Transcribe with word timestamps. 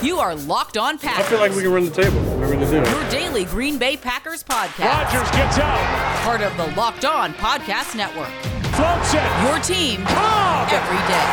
You 0.00 0.18
are 0.20 0.34
Locked 0.36 0.78
On 0.78 0.96
Packers. 0.96 1.26
I 1.26 1.28
feel 1.28 1.40
like 1.40 1.52
we 1.56 1.62
can 1.62 1.72
run 1.72 1.84
the 1.84 1.90
table. 1.90 2.20
We're 2.38 2.46
going 2.46 2.60
to 2.60 2.66
do. 2.70 2.76
Your 2.88 3.10
daily 3.10 3.44
Green 3.44 3.78
Bay 3.78 3.96
Packers 3.96 4.44
podcast. 4.44 4.84
Rodgers 4.86 5.28
gets 5.32 5.58
out, 5.58 6.22
Part 6.22 6.40
of 6.40 6.56
the 6.56 6.66
Locked 6.76 7.04
On 7.04 7.34
Podcast 7.34 7.96
Network. 7.96 8.30
floats 8.78 9.12
it, 9.12 9.26
Your 9.42 9.58
team 9.58 10.04
Cobb, 10.06 10.68
every 10.70 11.02
day. 11.10 11.28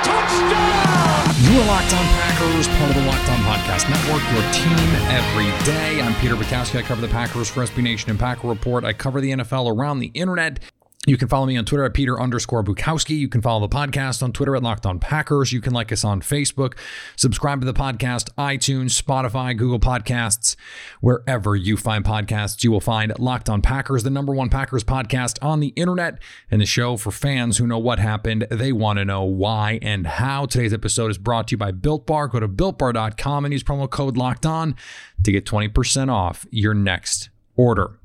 touchdown! 0.00 1.34
You 1.44 1.60
are 1.60 1.66
Locked 1.66 1.92
On 1.92 2.04
Packers, 2.16 2.68
part 2.68 2.88
of 2.88 2.96
the 2.96 3.04
Locked 3.06 3.28
On 3.28 3.38
Podcast 3.44 3.90
Network, 3.90 4.22
your 4.32 4.52
team 4.52 4.88
every 5.12 5.66
day. 5.66 6.00
I'm 6.00 6.14
Peter 6.22 6.36
Bukowski. 6.36 6.78
I 6.78 6.82
cover 6.82 7.02
the 7.02 7.08
Packers 7.08 7.50
for 7.50 7.60
SB 7.66 7.82
Nation 7.82 8.08
and 8.08 8.18
Packer 8.18 8.48
Report. 8.48 8.84
I 8.84 8.94
cover 8.94 9.20
the 9.20 9.32
NFL 9.32 9.76
around 9.76 9.98
the 9.98 10.06
internet. 10.14 10.58
You 11.06 11.18
can 11.18 11.28
follow 11.28 11.44
me 11.44 11.58
on 11.58 11.66
Twitter 11.66 11.84
at 11.84 11.92
Peter 11.92 12.18
underscore 12.18 12.64
Bukowski. 12.64 13.18
You 13.18 13.28
can 13.28 13.42
follow 13.42 13.66
the 13.66 13.74
podcast 13.74 14.22
on 14.22 14.32
Twitter 14.32 14.56
at 14.56 14.62
Locked 14.62 14.86
On 14.86 14.98
Packers. 14.98 15.52
You 15.52 15.60
can 15.60 15.74
like 15.74 15.92
us 15.92 16.02
on 16.02 16.22
Facebook. 16.22 16.78
Subscribe 17.14 17.60
to 17.60 17.66
the 17.66 17.74
podcast, 17.74 18.30
iTunes, 18.38 19.00
Spotify, 19.00 19.54
Google 19.54 19.78
Podcasts, 19.78 20.56
wherever 21.02 21.54
you 21.54 21.76
find 21.76 22.06
podcasts. 22.06 22.64
You 22.64 22.70
will 22.70 22.80
find 22.80 23.12
Locked 23.18 23.50
On 23.50 23.60
Packers, 23.60 24.02
the 24.02 24.08
number 24.08 24.32
one 24.32 24.48
Packers 24.48 24.82
podcast 24.82 25.36
on 25.44 25.60
the 25.60 25.68
internet, 25.76 26.22
and 26.50 26.62
the 26.62 26.66
show 26.66 26.96
for 26.96 27.10
fans 27.10 27.58
who 27.58 27.66
know 27.66 27.78
what 27.78 27.98
happened. 27.98 28.46
They 28.50 28.72
want 28.72 28.98
to 28.98 29.04
know 29.04 29.24
why 29.24 29.78
and 29.82 30.06
how. 30.06 30.46
Today's 30.46 30.72
episode 30.72 31.10
is 31.10 31.18
brought 31.18 31.48
to 31.48 31.52
you 31.52 31.58
by 31.58 31.70
Built 31.70 32.06
Bar. 32.06 32.28
Go 32.28 32.40
to 32.40 32.48
builtbar.com 32.48 33.44
and 33.44 33.52
use 33.52 33.62
promo 33.62 33.90
code 33.90 34.16
Locked 34.16 34.46
On 34.46 34.74
to 35.22 35.32
get 35.32 35.44
20% 35.44 36.10
off 36.10 36.46
your 36.50 36.72
next 36.72 37.28
order. 37.56 37.98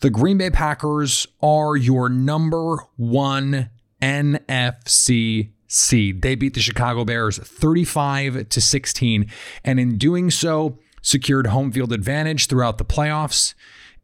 The 0.00 0.10
Green 0.10 0.38
Bay 0.38 0.50
Packers 0.50 1.26
are 1.42 1.76
your 1.76 2.08
number 2.08 2.76
one 2.94 3.68
NFC 4.00 5.50
seed. 5.66 6.22
They 6.22 6.36
beat 6.36 6.54
the 6.54 6.60
Chicago 6.60 7.04
Bears 7.04 7.38
35 7.38 8.48
to 8.48 8.60
16, 8.60 9.28
and 9.64 9.80
in 9.80 9.98
doing 9.98 10.30
so, 10.30 10.78
secured 11.02 11.48
home 11.48 11.72
field 11.72 11.92
advantage 11.92 12.46
throughout 12.46 12.78
the 12.78 12.84
playoffs 12.84 13.54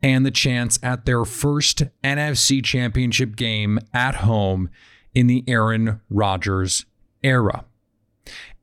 and 0.03 0.27
the 0.27 0.33
chance 0.33 0.81
at 0.83 1.06
their 1.06 1.25
first 1.25 1.84
NFC 2.03 2.62
championship 2.65 3.37
game 3.37 3.78
at 3.92 4.17
home 4.17 4.70
in 5.15 5.28
the 5.28 5.45
Aaron 5.47 6.00
Rodgers 6.11 6.87
era. 7.22 7.65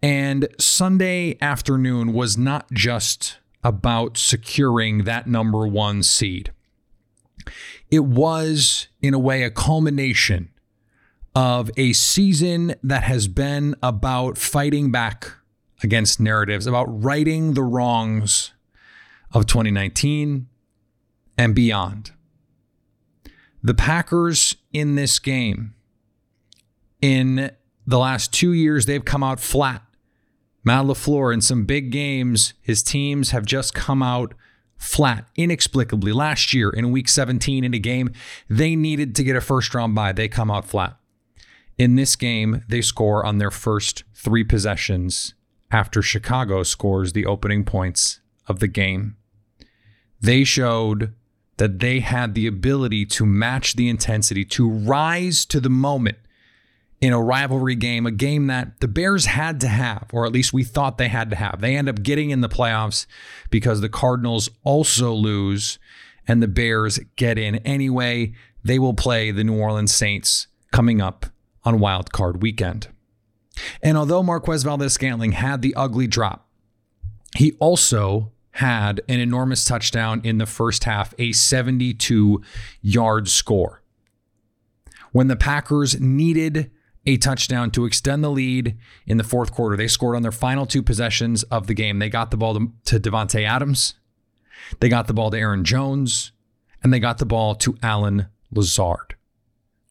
And 0.04 0.50
Sunday 0.60 1.38
afternoon 1.40 2.12
was 2.12 2.38
not 2.38 2.70
just 2.74 3.40
about 3.64 4.18
securing 4.18 5.06
that 5.06 5.28
number 5.28 5.66
one 5.66 6.04
seed 6.04 6.52
it 7.90 8.06
was, 8.06 8.88
in 9.02 9.14
a 9.14 9.20
way, 9.20 9.44
a 9.44 9.52
culmination 9.52 10.50
of 11.36 11.72
a 11.78 11.94
season 11.94 12.76
that 12.84 13.04
has 13.04 13.28
been 13.28 13.76
about 13.82 14.38
fighting 14.38 14.92
back 14.92 15.32
against 15.84 16.20
narratives, 16.20 16.68
about 16.68 16.86
righting 16.86 17.54
the 17.54 17.64
wrongs 17.64 18.52
of 19.34 19.46
2019 19.46 20.48
and 21.38 21.56
beyond. 21.56 22.12
The 23.64 23.74
Packers 23.74 24.56
in 24.74 24.96
this 24.96 25.20
game, 25.20 25.76
in 27.02 27.52
the 27.86 28.00
last 28.00 28.34
two 28.34 28.54
years, 28.54 28.86
they've 28.86 29.06
come 29.06 29.24
out 29.24 29.40
flat. 29.40 29.84
Matt 30.64 30.86
LaFleur, 30.86 31.34
in 31.34 31.42
some 31.42 31.66
big 31.66 31.92
games, 31.92 32.54
his 32.62 32.84
teams 32.84 33.32
have 33.32 33.46
just 33.46 33.74
come 33.74 34.04
out 34.04 34.34
flat 34.82 35.28
inexplicably 35.36 36.12
last 36.12 36.56
year 36.56 36.72
in 36.72 36.92
week 36.92 37.08
17 37.08 37.64
in 37.64 37.72
a 37.72 37.80
game 37.80 38.12
they 38.50 38.76
needed 38.76 39.16
to 39.16 39.24
get 39.24 39.36
a 39.36 39.42
first 39.42 39.76
round 39.76 39.94
bye. 39.94 40.12
They 40.12 40.28
come 40.28 40.50
out 40.50 40.66
flat. 40.66 40.98
In 41.78 41.96
this 41.96 42.16
game 42.16 42.64
they 42.68 42.82
score 42.82 43.24
on 43.24 43.38
their 43.38 43.52
first 43.52 44.04
three 44.16 44.44
possessions 44.44 45.36
after 45.70 46.02
chicago 46.02 46.64
scores 46.64 47.14
the 47.14 47.28
opening 47.28 47.64
points 47.64 48.22
of 48.48 48.60
the 48.60 48.68
game. 48.68 49.18
They 50.20 50.44
showed 50.44 51.14
that 51.58 51.78
they 51.78 52.00
had 52.00 52.34
the 52.34 52.48
ability 52.48 53.06
to 53.06 53.26
match 53.26 53.76
the 53.76 53.88
intensity 53.88 54.44
to 54.46 54.68
rise 54.68 55.46
to 55.46 55.60
the 55.60 55.70
moment 55.70 56.18
in 57.02 57.14
a 57.14 57.22
rivalry 57.22 57.76
game, 57.76 58.06
a 58.06 58.12
game 58.12 58.48
that 58.48 58.80
the 58.80 58.88
Bears 58.88 59.26
had 59.26 59.60
to 59.62 59.68
have, 59.68 60.08
or 60.14 60.26
at 60.26 60.32
least 60.32 60.54
we 60.54 60.64
thought 60.64 61.00
they 61.00 61.08
had 61.08 61.32
to 61.32 61.36
have. 61.36 61.60
They 61.60 61.76
end 61.76 61.90
up 61.90 62.04
getting 62.04 62.30
in 62.30 62.42
the 62.42 62.50
playoffs 62.50 63.08
because 63.50 63.82
the 63.82 63.90
Cardinals 63.90 64.50
also 64.64 65.12
lose 65.12 65.80
and 66.28 66.44
the 66.44 66.48
Bears 66.48 67.00
get 67.16 67.40
in 67.40 67.56
anyway. 67.58 68.34
They 68.64 68.78
will 68.78 68.94
play 68.94 69.32
the 69.32 69.44
New 69.44 69.60
Orleans 69.60 69.94
Saints 69.94 70.48
coming 70.72 71.02
up 71.02 71.26
on 71.64 71.80
Wild 71.80 72.12
Card 72.12 72.44
weekend. 72.44 72.88
And 73.82 73.98
although 73.98 74.22
Marquez 74.22 74.64
Valdes 74.64 74.94
Scantling 74.94 75.34
had 75.34 75.64
the 75.64 75.74
ugly 75.76 76.06
drop, 76.08 76.48
he 77.36 77.54
also 77.54 78.32
had 78.56 79.02
an 79.10 79.20
enormous 79.20 79.66
touchdown 79.66 80.22
in 80.24 80.38
the 80.38 80.46
first 80.46 80.84
half, 80.84 81.16
a 81.18 81.32
72 81.32 82.42
yard 82.82 83.28
score. 83.28 83.82
When 85.12 85.28
the 85.28 85.36
Packers 85.36 86.00
needed 86.00 86.70
a 87.06 87.18
touchdown 87.18 87.72
to 87.72 87.86
extend 87.86 88.24
the 88.24 88.30
lead 88.30 88.78
in 89.06 89.18
the 89.18 89.24
fourth 89.24 89.52
quarter. 89.52 89.76
They 89.76 89.88
scored 89.88 90.16
on 90.16 90.22
their 90.22 90.32
final 90.32 90.66
two 90.66 90.84
possessions 90.84 91.44
of 91.44 91.68
the 91.68 91.74
game. 91.74 92.00
They 92.00 92.10
got 92.10 92.32
the 92.32 92.38
ball 92.38 92.54
to, 92.54 92.72
to 92.86 93.00
Davante 93.00 93.44
Adams, 93.46 93.96
they 94.80 94.90
got 94.90 95.08
the 95.08 95.14
ball 95.14 95.32
to 95.32 95.38
Aaron 95.38 95.64
Jones, 95.64 96.32
and 96.84 96.94
they 96.94 97.00
got 97.00 97.18
the 97.18 97.26
ball 97.26 97.56
to 97.56 97.78
Allen 97.84 98.28
Lazard. 98.52 99.16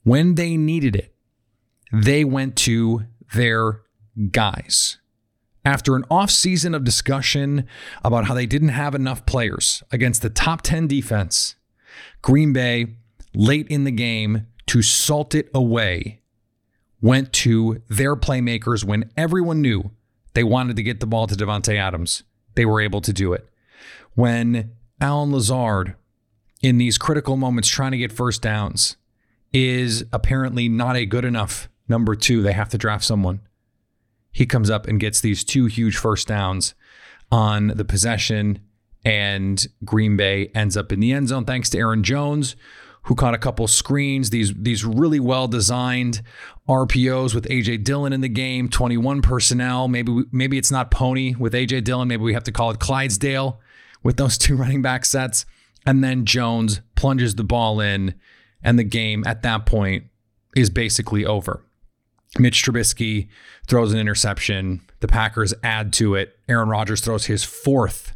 When 0.05 0.35
they 0.35 0.57
needed 0.57 0.97
it, 0.97 1.15
they 1.93 2.25
went 2.25 2.57
to 2.57 3.05
their 3.35 3.83
guys. 4.31 4.99
After 5.65 5.95
an 5.95 6.05
offseason 6.11 6.75
of 6.75 6.85
discussion 6.85 7.67
about 8.03 8.27
how 8.27 8.35
they 8.35 8.47
didn't 8.47 8.71
have 8.71 8.95
enough 8.95 9.27
players 9.27 9.83
against 9.93 10.23
the 10.23 10.31
top 10.31 10.63
10 10.63 10.87
defense, 10.87 11.57
Green 12.23 12.53
Bay, 12.53 12.97
late 13.35 13.69
in 13.69 13.85
the 13.85 13.91
game, 13.91 14.47
to 14.67 14.81
salt 14.81 15.35
it 15.35 15.51
away, 15.53 16.20
went 17.01 17.33
to 17.33 17.83
their 17.89 18.17
playmakers 18.17 18.85
when 18.85 19.11
everyone 19.17 19.63
knew 19.63 19.91
they 20.35 20.45
wanted 20.45 20.77
to 20.77 20.83
get 20.83 21.01
the 21.01 21.07
ball 21.07 21.27
to 21.27 21.35
Davante 21.35 21.77
Adams. 21.77 22.23
They 22.55 22.65
were 22.65 22.81
able 22.81 23.01
to 23.01 23.13
do 23.13 23.33
it. 23.33 23.49
When 24.15 24.73
Allen 25.01 25.33
Lazard, 25.33 25.95
in 26.63 26.79
these 26.79 26.99
critical 26.99 27.37
moments 27.37 27.69
trying 27.69 27.93
to 27.93 27.99
get 27.99 28.13
first 28.13 28.43
downs, 28.43 28.97
is 29.53 30.05
apparently 30.13 30.69
not 30.69 30.97
a 30.97 31.07
good 31.07 31.25
enough 31.25 31.69
number 31.89 32.15
two, 32.15 32.43
they 32.43 32.53
have 32.53 32.69
to 32.71 32.79
draft 32.79 33.05
someone. 33.05 33.41
He 34.31 34.47
comes 34.47 34.71
up 34.71 34.87
and 34.87 35.01
gets 35.01 35.21
these 35.21 35.43
two 35.43 35.67
huge 35.67 35.97
first 35.97 36.29
downs 36.29 36.75
on 37.33 37.69
the 37.69 37.85
possession, 37.85 38.61
and 39.05 39.67
Green 39.85 40.17
Bay 40.17 40.51
ends 40.55 40.77
up 40.77 40.93
in 40.93 41.01
the 41.01 41.13
end 41.13 41.29
zone 41.29 41.45
thanks 41.45 41.69
to 41.71 41.79
Aaron 41.79 42.05
Jones, 42.05 42.55
who 43.11 43.17
caught 43.17 43.35
a 43.35 43.39
couple 43.39 43.67
screens, 43.67 44.31
these 44.31 44.55
these 44.55 44.85
really 44.85 45.19
well 45.19 45.49
designed 45.49 46.23
RPOs 46.69 47.35
with 47.35 47.45
AJ 47.49 47.83
Dillon 47.83 48.13
in 48.13 48.21
the 48.21 48.29
game, 48.29 48.69
21 48.69 49.21
personnel. 49.21 49.89
Maybe 49.89 50.13
we, 50.13 50.25
maybe 50.31 50.59
it's 50.59 50.71
not 50.71 50.93
Pony 50.93 51.35
with 51.35 51.53
AJ 51.53 51.83
Dillon, 51.83 52.07
maybe 52.07 52.23
we 52.23 52.35
have 52.35 52.45
to 52.45 52.53
call 52.53 52.71
it 52.71 52.79
Clydesdale 52.79 53.59
with 54.05 54.17
those 54.17 54.39
two 54.39 54.55
running 54.55 54.81
back 54.81 55.05
sets. 55.05 55.45
And 55.85 56.05
then 56.05 56.25
Jones 56.25 56.83
plunges 56.95 57.35
the 57.35 57.43
ball 57.43 57.81
in 57.81 58.15
and 58.63 58.79
the 58.79 58.85
game 58.85 59.25
at 59.27 59.43
that 59.43 59.67
point 59.67 60.05
is 60.55 60.71
basically 60.71 61.27
over. 61.27 61.65
Mitch 62.39 62.63
Trubisky 62.63 63.27
throws 63.67 63.93
an 63.93 63.99
interception. 63.99 64.83
The 65.01 65.09
Packers 65.09 65.53
add 65.65 65.93
to 65.95 66.15
it. 66.15 66.39
Aaron 66.49 66.69
Rodgers 66.69 67.01
throws 67.01 67.27
his 67.27 67.43
fourth 67.43 68.15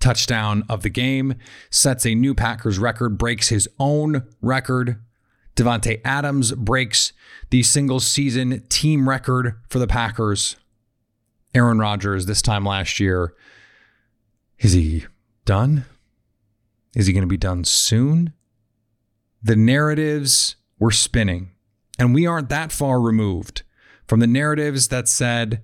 touchdown 0.00 0.64
of 0.68 0.82
the 0.82 0.90
game, 0.90 1.34
sets 1.70 2.06
a 2.06 2.14
new 2.14 2.34
Packers 2.34 2.78
record, 2.78 3.18
breaks 3.18 3.48
his 3.48 3.68
own 3.78 4.26
record. 4.40 5.00
Davante 5.54 6.00
Adams 6.04 6.52
breaks 6.52 7.12
the 7.50 7.62
single 7.62 8.00
season 8.00 8.64
team 8.68 9.08
record 9.08 9.60
for 9.68 9.78
the 9.78 9.86
Packers. 9.86 10.56
Aaron 11.54 11.78
Rodgers 11.78 12.26
this 12.26 12.42
time 12.42 12.64
last 12.64 13.00
year. 13.00 13.34
Is 14.58 14.72
he 14.72 15.06
done? 15.44 15.84
Is 16.94 17.06
he 17.06 17.12
going 17.12 17.22
to 17.22 17.28
be 17.28 17.36
done 17.36 17.64
soon? 17.64 18.32
The 19.42 19.56
narratives 19.56 20.56
were 20.78 20.90
spinning, 20.90 21.50
and 21.98 22.14
we 22.14 22.26
aren't 22.26 22.48
that 22.50 22.72
far 22.72 23.00
removed 23.00 23.62
from 24.06 24.20
the 24.20 24.26
narratives 24.26 24.88
that 24.88 25.08
said 25.08 25.62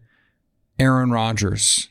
Aaron 0.78 1.10
Rodgers 1.10 1.88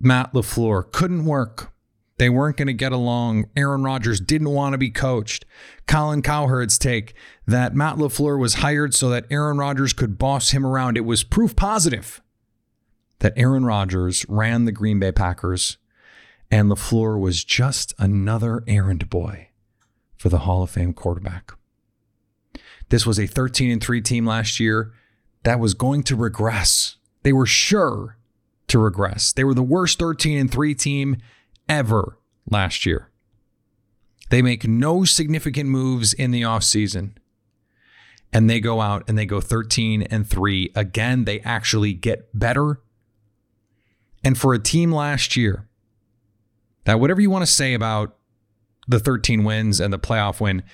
Matt 0.00 0.32
LaFleur 0.32 0.90
couldn't 0.92 1.24
work. 1.24 1.72
They 2.18 2.30
weren't 2.30 2.56
going 2.56 2.68
to 2.68 2.74
get 2.74 2.92
along. 2.92 3.46
Aaron 3.56 3.82
Rodgers 3.82 4.20
didn't 4.20 4.50
want 4.50 4.72
to 4.74 4.78
be 4.78 4.90
coached. 4.90 5.44
Colin 5.86 6.22
Cowherd's 6.22 6.78
take 6.78 7.14
that 7.46 7.74
Matt 7.74 7.96
LaFleur 7.96 8.38
was 8.38 8.54
hired 8.54 8.94
so 8.94 9.08
that 9.08 9.26
Aaron 9.30 9.58
Rodgers 9.58 9.92
could 9.92 10.18
boss 10.18 10.50
him 10.50 10.64
around. 10.64 10.96
It 10.96 11.04
was 11.04 11.24
proof 11.24 11.56
positive 11.56 12.20
that 13.18 13.32
Aaron 13.36 13.64
Rodgers 13.64 14.24
ran 14.28 14.64
the 14.64 14.72
Green 14.72 14.98
Bay 15.00 15.12
Packers 15.12 15.78
and 16.50 16.70
LaFleur 16.70 17.18
was 17.18 17.42
just 17.44 17.92
another 17.98 18.62
errand 18.66 19.08
boy 19.10 19.48
for 20.16 20.28
the 20.28 20.40
Hall 20.40 20.62
of 20.62 20.70
Fame 20.70 20.92
quarterback. 20.92 21.52
This 22.90 23.06
was 23.06 23.18
a 23.18 23.26
13 23.26 23.70
and 23.70 23.82
3 23.82 24.00
team 24.00 24.26
last 24.26 24.60
year 24.60 24.92
that 25.42 25.58
was 25.58 25.74
going 25.74 26.02
to 26.04 26.16
regress. 26.16 26.96
They 27.22 27.32
were 27.32 27.46
sure 27.46 28.18
to 28.74 28.78
regress. 28.80 29.32
They 29.32 29.44
were 29.44 29.54
the 29.54 29.62
worst 29.62 30.00
13 30.00 30.36
and 30.36 30.50
3 30.50 30.74
team 30.74 31.18
ever 31.68 32.18
last 32.50 32.84
year. 32.84 33.08
They 34.30 34.42
make 34.42 34.66
no 34.66 35.04
significant 35.04 35.70
moves 35.70 36.12
in 36.12 36.32
the 36.32 36.42
offseason. 36.42 37.12
And 38.32 38.50
they 38.50 38.58
go 38.58 38.80
out 38.80 39.04
and 39.06 39.16
they 39.16 39.26
go 39.26 39.40
13 39.40 40.02
and 40.02 40.26
3. 40.26 40.72
Again, 40.74 41.24
they 41.24 41.38
actually 41.42 41.92
get 41.92 42.36
better. 42.36 42.80
And 44.24 44.36
for 44.36 44.54
a 44.54 44.58
team 44.58 44.90
last 44.90 45.36
year, 45.36 45.68
that 46.84 46.98
whatever 46.98 47.20
you 47.20 47.30
want 47.30 47.46
to 47.46 47.52
say 47.52 47.74
about 47.74 48.16
the 48.88 48.98
13 48.98 49.44
wins 49.44 49.78
and 49.78 49.92
the 49.92 50.00
playoff 50.00 50.40
win, 50.40 50.64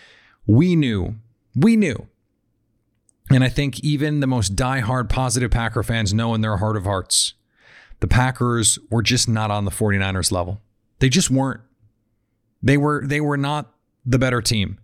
we 0.47 0.75
knew, 0.75 1.17
we 1.55 1.77
knew. 1.77 2.09
And 3.31 3.45
I 3.45 3.51
think 3.51 3.81
even 3.81 4.21
the 4.21 4.27
most 4.27 4.57
die-hard 4.57 5.11
positive 5.11 5.51
Packer 5.51 5.83
fans 5.83 6.15
know 6.15 6.33
in 6.33 6.41
their 6.41 6.57
heart 6.57 6.79
of 6.79 6.85
hearts, 6.85 7.35
the 8.01 8.09
Packers 8.09 8.79
were 8.91 9.03
just 9.03 9.29
not 9.29 9.51
on 9.51 9.65
the 9.65 9.71
49ers 9.71 10.33
level. 10.33 10.61
They 10.99 11.09
just 11.09 11.31
weren't. 11.31 11.61
They 12.63 12.77
were 12.77 13.03
they 13.07 13.21
were 13.21 13.37
not 13.37 13.73
the 14.05 14.19
better 14.19 14.43
team 14.43 14.79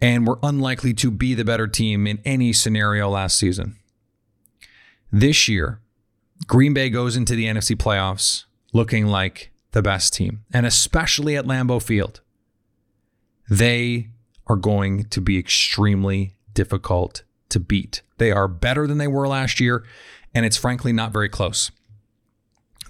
and 0.00 0.26
were 0.26 0.38
unlikely 0.42 0.94
to 0.94 1.10
be 1.10 1.34
the 1.34 1.44
better 1.44 1.66
team 1.66 2.06
in 2.06 2.20
any 2.24 2.52
scenario 2.52 3.08
last 3.10 3.36
season. 3.38 3.76
This 5.12 5.48
year, 5.48 5.80
Green 6.46 6.72
Bay 6.72 6.88
goes 6.88 7.16
into 7.16 7.34
the 7.34 7.46
NFC 7.46 7.76
playoffs 7.76 8.44
looking 8.72 9.06
like 9.06 9.50
the 9.72 9.82
best 9.82 10.14
team, 10.14 10.44
and 10.52 10.64
especially 10.64 11.36
at 11.36 11.44
Lambeau 11.44 11.82
Field. 11.82 12.20
They 13.48 14.08
are 14.46 14.56
going 14.56 15.04
to 15.04 15.20
be 15.20 15.38
extremely 15.38 16.34
difficult 16.54 17.24
to 17.50 17.60
beat. 17.60 18.02
They 18.18 18.30
are 18.30 18.48
better 18.48 18.86
than 18.86 18.98
they 18.98 19.08
were 19.08 19.28
last 19.28 19.60
year, 19.60 19.84
and 20.34 20.46
it's 20.46 20.56
frankly 20.56 20.92
not 20.92 21.12
very 21.12 21.28
close. 21.28 21.70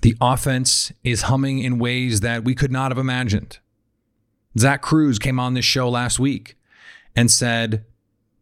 The 0.03 0.17
offense 0.21 0.93
is 1.05 1.23
humming 1.23 1.59
in 1.59 1.79
ways 1.79 2.21
that 2.21 2.45
we 2.45 2.55
could 2.55 2.73
not 2.73 2.91
have 2.91 2.99
imagined. 2.99 3.59
Zach 4.59 4.83
Kruse 4.83 5.19
came 5.19 5.39
on 5.39 5.55
this 5.55 5.65
show 5.65 5.89
last 5.89 6.19
week 6.19 6.57
and 7.15 7.31
said, 7.31 7.85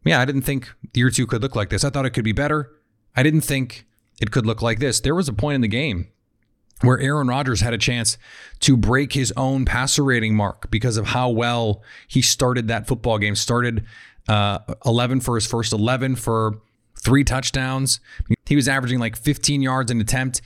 Yeah, 0.04 0.20
I 0.20 0.24
didn't 0.24 0.42
think 0.42 0.72
year 0.94 1.10
two 1.10 1.26
could 1.26 1.42
look 1.42 1.56
like 1.56 1.70
this. 1.70 1.84
I 1.84 1.90
thought 1.90 2.06
it 2.06 2.10
could 2.10 2.24
be 2.24 2.32
better. 2.32 2.70
I 3.16 3.22
didn't 3.22 3.42
think 3.42 3.86
it 4.20 4.30
could 4.30 4.46
look 4.46 4.62
like 4.62 4.78
this. 4.78 5.00
There 5.00 5.14
was 5.14 5.28
a 5.28 5.32
point 5.32 5.56
in 5.56 5.60
the 5.60 5.68
game 5.68 6.08
where 6.82 6.98
Aaron 7.00 7.26
Rodgers 7.26 7.60
had 7.60 7.74
a 7.74 7.78
chance 7.78 8.16
to 8.60 8.76
break 8.76 9.12
his 9.12 9.32
own 9.36 9.64
passer 9.64 10.04
rating 10.04 10.36
mark 10.36 10.70
because 10.70 10.96
of 10.96 11.06
how 11.06 11.28
well 11.28 11.82
he 12.06 12.22
started 12.22 12.68
that 12.68 12.86
football 12.86 13.18
game. 13.18 13.34
Started 13.34 13.84
uh, 14.28 14.60
11 14.86 15.20
for 15.20 15.34
his 15.34 15.46
first 15.46 15.72
11 15.72 16.16
for 16.16 16.60
three 16.96 17.24
touchdowns. 17.24 18.00
He 18.46 18.56
was 18.56 18.68
averaging 18.68 18.98
like 18.98 19.16
15 19.16 19.62
yards 19.62 19.90
an 19.90 20.00
attempt 20.00 20.40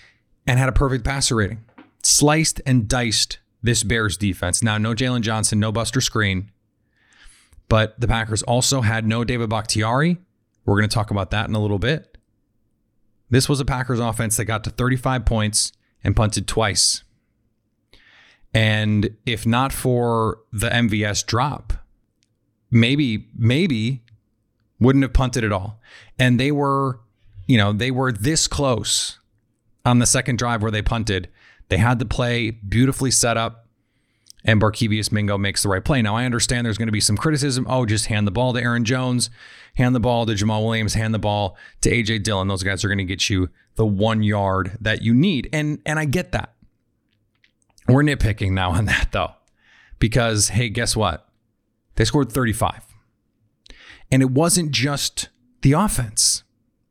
and 0.46 0.58
had 0.58 0.68
a 0.68 0.72
perfect 0.72 1.04
passer 1.04 1.36
rating. 1.36 1.64
Sliced 2.02 2.60
and 2.66 2.88
diced 2.88 3.38
this 3.62 3.82
Bears 3.82 4.16
defense. 4.16 4.62
Now, 4.62 4.78
no 4.78 4.94
Jaylon 4.94 5.20
Johnson, 5.20 5.60
no 5.60 5.70
Buster 5.70 6.00
Skrine, 6.00 6.48
but 7.68 7.98
the 8.00 8.08
Packers 8.08 8.42
also 8.42 8.80
had 8.80 9.06
no 9.06 9.24
David 9.24 9.48
Bakhtiari. 9.48 10.18
We're 10.64 10.76
going 10.76 10.88
to 10.88 10.94
talk 10.94 11.10
about 11.10 11.30
that 11.30 11.48
in 11.48 11.54
a 11.54 11.60
little 11.60 11.78
bit. 11.78 12.18
This 13.30 13.48
was 13.48 13.60
a 13.60 13.64
Packers 13.64 13.98
offense 13.98 14.36
that 14.36 14.44
got 14.44 14.64
to 14.64 14.70
35 14.70 15.24
points 15.24 15.72
and 16.04 16.14
punted 16.14 16.46
twice. 16.46 17.02
And 18.52 19.16
if 19.24 19.46
not 19.46 19.72
for 19.72 20.40
the 20.52 20.68
MVS 20.68 21.24
drop, 21.24 21.72
maybe, 22.70 23.28
maybe 23.34 24.02
wouldn't 24.78 25.02
have 25.02 25.14
punted 25.14 25.44
at 25.44 25.52
all. 25.52 25.80
And 26.18 26.38
they 26.38 26.52
were, 26.52 27.00
you 27.46 27.56
know, 27.56 27.72
they 27.72 27.90
were 27.90 28.12
this 28.12 28.46
close 28.46 29.18
on 29.84 29.98
the 29.98 30.06
second 30.06 30.38
drive 30.38 30.62
where 30.62 30.70
they 30.70 30.82
punted. 30.82 31.28
They 31.68 31.78
had 31.78 31.98
the 31.98 32.04
play 32.04 32.50
beautifully 32.50 33.10
set 33.10 33.36
up, 33.36 33.66
and 34.44 34.60
Barkevious 34.60 35.12
Mingo 35.12 35.38
makes 35.38 35.62
the 35.62 35.68
right 35.68 35.84
play. 35.84 36.02
Now, 36.02 36.16
I 36.16 36.24
understand 36.24 36.66
there's 36.66 36.78
going 36.78 36.88
to 36.88 36.92
be 36.92 37.00
some 37.00 37.16
criticism. 37.16 37.66
Oh, 37.68 37.86
just 37.86 38.06
hand 38.06 38.26
the 38.26 38.32
ball 38.32 38.52
to 38.52 38.60
Aaron 38.60 38.84
Jones, 38.84 39.30
hand 39.76 39.94
the 39.94 40.00
ball 40.00 40.26
to 40.26 40.32
Jamaal 40.32 40.64
Williams, 40.64 40.94
hand 40.94 41.14
the 41.14 41.18
ball 41.18 41.56
to 41.80 41.90
AJ 41.90 42.24
Dillon. 42.24 42.48
Those 42.48 42.62
guys 42.62 42.84
are 42.84 42.88
going 42.88 42.98
to 42.98 43.04
get 43.04 43.30
you 43.30 43.48
the 43.76 43.86
one 43.86 44.22
yard 44.22 44.76
that 44.80 45.02
you 45.02 45.14
need. 45.14 45.48
And 45.52 45.80
and 45.86 45.98
I 45.98 46.04
get 46.04 46.32
that. 46.32 46.54
We're 47.88 48.02
nitpicking 48.02 48.52
now 48.52 48.72
on 48.72 48.84
that 48.86 49.08
though. 49.12 49.32
Because 49.98 50.48
hey, 50.48 50.68
guess 50.68 50.96
what? 50.96 51.28
They 51.96 52.04
scored 52.04 52.32
35. 52.32 52.82
And 54.10 54.22
it 54.22 54.30
wasn't 54.30 54.72
just 54.72 55.28
the 55.62 55.72
offense. 55.72 56.42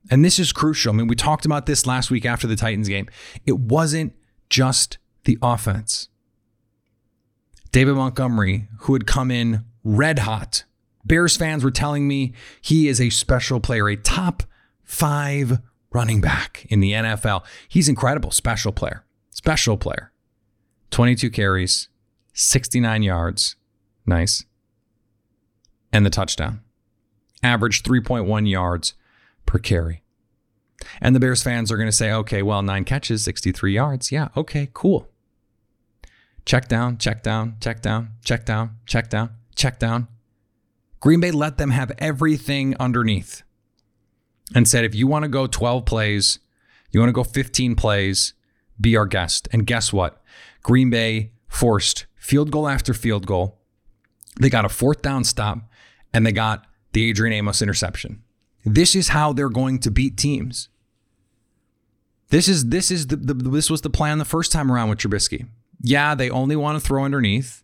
And 0.10 0.26
this 0.26 0.40
is 0.40 0.52
crucial. 0.52 0.94
I 0.94 0.96
mean, 0.98 1.08
we 1.08 1.16
talked 1.16 1.46
about 1.46 1.66
this 1.66 1.86
last 1.86 2.10
week 2.10 2.26
after 2.26 2.48
the 2.48 2.56
Titans 2.56 2.88
game. 2.88 3.08
It 3.46 3.60
wasn't 3.60 4.14
just 4.50 4.98
the 5.26 5.38
offense. 5.42 6.10
David 7.72 7.96
Montgomery, 7.96 8.68
who 8.80 8.94
had 8.94 9.08
come 9.08 9.32
in 9.32 9.64
red 9.84 10.20
hot, 10.20 10.66
Bears 11.06 11.38
fans 11.38 11.64
were 11.64 11.72
telling 11.72 12.08
me 12.08 12.34
he 12.62 12.88
is 12.88 13.00
a 13.00 13.10
special 13.10 13.60
player, 13.60 13.88
a 13.88 13.96
top 13.96 14.44
five 14.84 15.60
running 15.92 16.22
back 16.22 16.66
in 16.70 16.80
the 16.80 16.92
NFL. 16.92 17.44
He's 17.68 17.90
incredible, 17.90 18.32
special 18.32 18.72
player, 18.72 19.06
special 19.30 19.78
player. 19.78 20.12
22 20.92 21.30
carries, 21.30 21.88
69 22.34 23.04
yards. 23.04 23.56
Nice. 24.06 24.44
And 25.94 26.06
the 26.06 26.10
touchdown. 26.10 26.62
Average 27.44 27.84
3.1 27.84 28.50
yards 28.50 28.94
per 29.46 29.60
carry. 29.60 30.04
And 31.00 31.16
the 31.16 31.20
Bears 31.20 31.44
fans 31.44 31.72
are 31.72 31.78
going 31.78 31.88
to 31.88 31.96
say, 31.96 32.12
okay, 32.12 32.42
well, 32.42 32.62
nine 32.62 32.86
catches, 32.86 33.24
63 33.24 33.74
yards. 33.74 34.12
Yeah, 34.12 34.30
okay, 34.36 34.70
cool. 34.74 35.08
Check 36.46 36.68
down, 36.68 36.98
check 36.98 37.22
down, 37.22 37.58
check 37.60 37.82
down, 37.82 38.14
check 38.26 38.46
down, 38.46 38.78
check 38.86 39.10
down, 39.10 39.32
check 39.56 39.80
down. 39.80 40.08
Green 41.00 41.20
Bay 41.20 41.32
let 41.32 41.58
them 41.58 41.72
have 41.72 41.92
everything 41.98 42.76
underneath 42.80 43.44
and 44.54 44.68
said, 44.68 44.86
if 44.86 44.96
you 44.96 45.08
want 45.08 45.24
to 45.24 45.30
go 45.30 45.48
12 45.48 45.86
plays, 45.86 46.40
you 46.92 47.00
want 47.00 47.10
to 47.10 47.14
go 47.14 47.24
15 47.24 47.76
plays, 47.76 48.34
be 48.80 48.96
our 48.98 49.06
guest. 49.06 49.48
And 49.52 49.66
guess 49.66 49.94
what? 49.94 50.22
Green 50.64 50.90
Bay 50.90 51.32
forced 51.48 52.06
field 52.16 52.52
goal 52.52 52.68
after 52.68 52.94
field 52.94 53.26
goal. 53.26 53.60
They 54.40 54.50
got 54.50 54.66
a 54.66 54.70
fourth 54.70 55.02
down 55.02 55.24
stop 55.24 55.60
and 56.14 56.26
they 56.26 56.32
got 56.32 56.66
the 56.94 57.10
Adrian 57.10 57.34
Amos 57.34 57.62
interception. 57.62 58.24
This 58.64 58.96
is 58.96 59.10
how 59.10 59.34
they're 59.34 59.50
going 59.50 59.80
to 59.80 59.92
beat 59.92 60.18
teams. 60.18 60.70
This 62.30 62.48
is 62.48 62.68
this 62.68 62.92
is 62.92 63.08
the, 63.08 63.18
the 63.18 63.34
this 63.34 63.70
was 63.70 63.82
the 63.82 63.90
plan 63.90 64.18
the 64.18 64.26
first 64.26 64.52
time 64.52 64.72
around 64.72 64.90
with 64.90 65.00
Trubisky. 65.00 65.48
Yeah, 65.82 66.16
they 66.16 66.30
only 66.30 66.56
want 66.56 66.80
to 66.80 66.86
throw 66.86 67.04
underneath. 67.04 67.64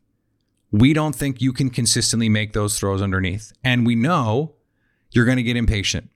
We 0.72 0.94
don't 0.94 1.16
think 1.16 1.42
you 1.42 1.54
can 1.54 1.70
consistently 1.70 2.28
make 2.28 2.54
those 2.54 2.78
throws 2.78 3.02
underneath. 3.02 3.54
And 3.64 3.86
we 3.86 3.96
know 3.96 4.56
you're 5.12 5.26
going 5.26 5.38
to 5.38 5.44
get 5.44 5.56
impatient. 5.56 6.10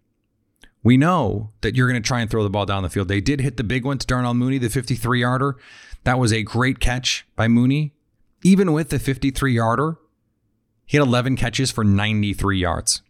We 0.83 0.97
know 0.97 1.51
that 1.61 1.75
you're 1.75 1.87
going 1.87 2.01
to 2.01 2.05
try 2.05 2.21
and 2.21 2.29
throw 2.29 2.43
the 2.43 2.49
ball 2.49 2.65
down 2.65 2.83
the 2.83 2.89
field. 2.89 3.07
They 3.07 3.21
did 3.21 3.39
hit 3.39 3.57
the 3.57 3.63
big 3.63 3.85
one 3.85 3.99
to 3.99 4.07
Darnell 4.07 4.33
Mooney, 4.33 4.57
the 4.57 4.69
53 4.69 5.21
yarder. 5.21 5.57
That 6.03 6.19
was 6.19 6.33
a 6.33 6.41
great 6.41 6.79
catch 6.79 7.25
by 7.35 7.47
Mooney. 7.47 7.93
Even 8.43 8.73
with 8.73 8.89
the 8.89 8.97
53 8.97 9.53
yarder, 9.53 9.97
he 10.85 10.97
had 10.97 11.05
11 11.05 11.35
catches 11.37 11.71
for 11.71 11.83
93 11.83 12.57
yards. 12.57 13.03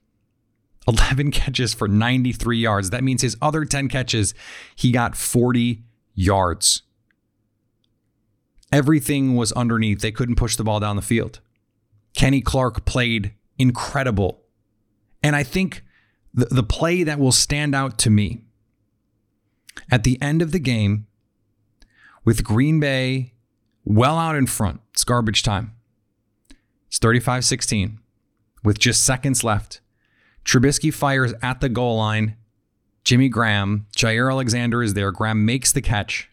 11 0.88 1.32
catches 1.32 1.74
for 1.74 1.88
93 1.88 2.58
yards. 2.58 2.90
That 2.90 3.04
means 3.04 3.22
his 3.22 3.38
other 3.42 3.66
10 3.66 3.88
catches, 3.88 4.34
he 4.76 4.92
got 4.92 5.16
40 5.16 5.84
yards. 6.14 6.84
Everything 8.72 9.36
was 9.36 9.52
underneath. 9.52 10.00
They 10.00 10.12
couldn't 10.12 10.36
push 10.36 10.56
the 10.56 10.64
ball 10.64 10.80
down 10.80 10.96
the 10.96 11.02
field. 11.02 11.42
Kenny 12.16 12.42
Clark 12.42 12.86
played 12.86 13.34
incredible. 13.58 14.42
And 15.22 15.36
I 15.36 15.44
think 15.44 15.84
the, 16.34 16.46
the 16.46 16.64
play 16.64 17.04
that 17.04 17.20
will 17.20 17.32
stand 17.32 17.76
out 17.76 17.98
to 18.00 18.10
me 18.10 18.42
at 19.90 20.04
the 20.04 20.22
end 20.22 20.42
of 20.42 20.52
the 20.52 20.60
game 20.60 21.08
with 22.24 22.44
Green 22.44 22.80
Bay 22.80 23.34
well 23.84 24.18
out 24.18 24.36
in 24.36 24.48
front, 24.48 24.82
it's 24.94 25.04
garbage 25.04 25.44
time. 25.44 25.74
It's 26.88 27.00
35 27.00 27.46
16 27.46 28.00
with 28.64 28.80
just 28.80 29.04
seconds 29.04 29.44
left. 29.44 29.82
Trubisky 30.46 30.94
fires 30.94 31.34
at 31.42 31.62
the 31.62 31.70
goal 31.70 31.98
line. 31.98 32.36
Jimmy 33.04 33.30
Graham, 33.30 33.88
Jaire 33.96 34.32
Alexander 34.32 34.84
is 34.84 34.94
there. 34.94 35.12
Graham 35.12 35.46
makes 35.46 35.72
the 35.72 35.82
catch. 35.82 36.30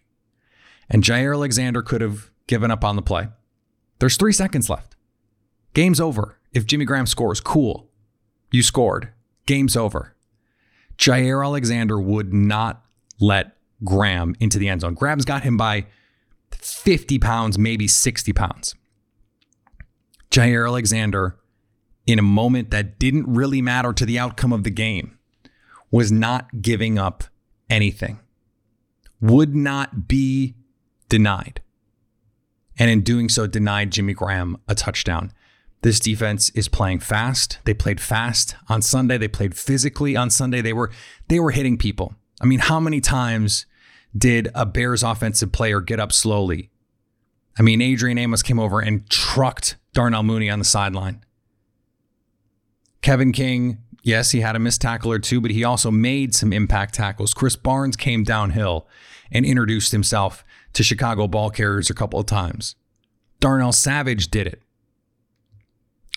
And 0.91 1.03
Jaire 1.03 1.35
Alexander 1.35 1.83
could 1.83 2.01
have 2.01 2.31
given 2.47 2.71
up 2.71 2.85
on 2.85 2.97
the 2.97 3.03
play. 3.03 3.29
There's 3.99 4.17
three 4.17 4.33
seconds 4.33 4.71
left. 4.71 4.97
Game's 5.75 6.01
over. 6.01 6.39
If 6.53 6.67
Jimmy 6.67 6.85
Graham 6.85 7.07
scores, 7.07 7.41
cool. 7.41 7.89
You 8.51 8.63
scored. 8.63 9.11
Game's 9.47 9.77
over. 9.77 10.15
Jaire 10.99 11.45
Alexander 11.45 12.01
would 12.01 12.33
not 12.33 12.85
let 13.21 13.57
Graham 13.85 14.35
into 14.41 14.59
the 14.59 14.69
end 14.69 14.81
zone. 14.81 14.95
Graham's 14.95 15.25
got 15.25 15.43
him 15.43 15.57
by 15.57 15.87
50 16.53 17.19
pounds, 17.19 17.59
maybe 17.59 17.87
60 17.87 18.33
pounds. 18.33 18.75
Jaire 20.31 20.67
Alexander 20.67 21.39
in 22.09 22.19
a 22.19 22.23
moment 22.23 22.71
that 22.71 22.99
didn't 22.99 23.27
really 23.27 23.61
matter 23.61 23.93
to 23.93 24.07
the 24.07 24.19
outcome 24.19 24.51
of 24.51 24.65
the 24.65 24.71
game, 24.71 25.19
was 25.91 26.11
not 26.11 26.63
giving 26.63 26.99
up 26.99 27.25
anything, 27.69 28.19
would 29.21 29.55
not 29.55 30.09
be 30.09 30.55
denied. 31.11 31.61
And 32.79 32.91
in 32.91 33.03
doing 33.03 33.29
so, 33.29 33.47
denied 33.47 33.93
Jimmy 33.93 34.15
Graham 34.15 34.57
a 34.67 34.75
touchdown. 34.75 35.33
This 35.83 36.01
defense 36.01 36.49
is 36.51 36.67
playing 36.67 37.01
fast. 37.01 37.59
They 37.65 37.75
played 37.75 38.01
fast 38.01 38.57
on 38.71 38.81
Sunday. 38.81 39.19
They 39.19 39.29
played 39.29 39.55
physically 39.55 40.17
on 40.17 40.31
Sunday. 40.31 40.63
They 40.63 40.73
were 40.73 40.91
they 41.29 41.39
were 41.39 41.51
hitting 41.51 41.77
people. 41.77 42.15
I 42.41 42.47
mean, 42.47 42.61
how 42.61 42.81
many 42.81 43.01
times 43.01 43.67
did 44.17 44.49
a 44.55 44.65
Bears 44.65 45.03
offensive 45.03 45.53
player 45.53 45.81
get 45.83 46.01
up 46.01 46.13
slowly? 46.13 46.71
I 47.59 47.63
mean, 47.63 47.83
Adrian 47.83 48.17
Amos 48.17 48.43
came 48.43 48.59
over 48.59 48.81
and 48.81 49.09
trucked 49.11 49.77
Darnell 49.93 50.23
Mooney 50.23 50.49
on 50.49 50.59
the 50.59 50.65
sideline. 50.65 51.23
Kevin 53.03 53.33
King, 53.33 53.79
yes, 54.03 54.33
he 54.33 54.41
had 54.41 54.57
a 54.57 54.59
missed 54.59 54.81
tackle 54.81 55.13
or 55.13 55.19
two, 55.19 55.41
but 55.41 55.51
he 55.51 55.65
also 55.65 55.91
made 55.91 56.35
some 56.35 56.53
impact 56.53 56.95
tackles. 56.95 57.35
Krys 57.35 57.61
Barnes 57.61 57.97
came 57.97 58.25
downhill 58.25 58.89
and 59.31 59.45
introduced 59.45 59.93
himself 59.93 60.45
to 60.73 60.83
Chicago 60.83 61.27
ball 61.27 61.51
carriers 61.51 61.91
a 61.91 61.95
couple 61.95 62.19
of 62.19 62.27
times. 62.27 62.75
Darnell 63.41 63.73
Savage 63.73 64.29
did 64.29 64.47
it. 64.47 64.63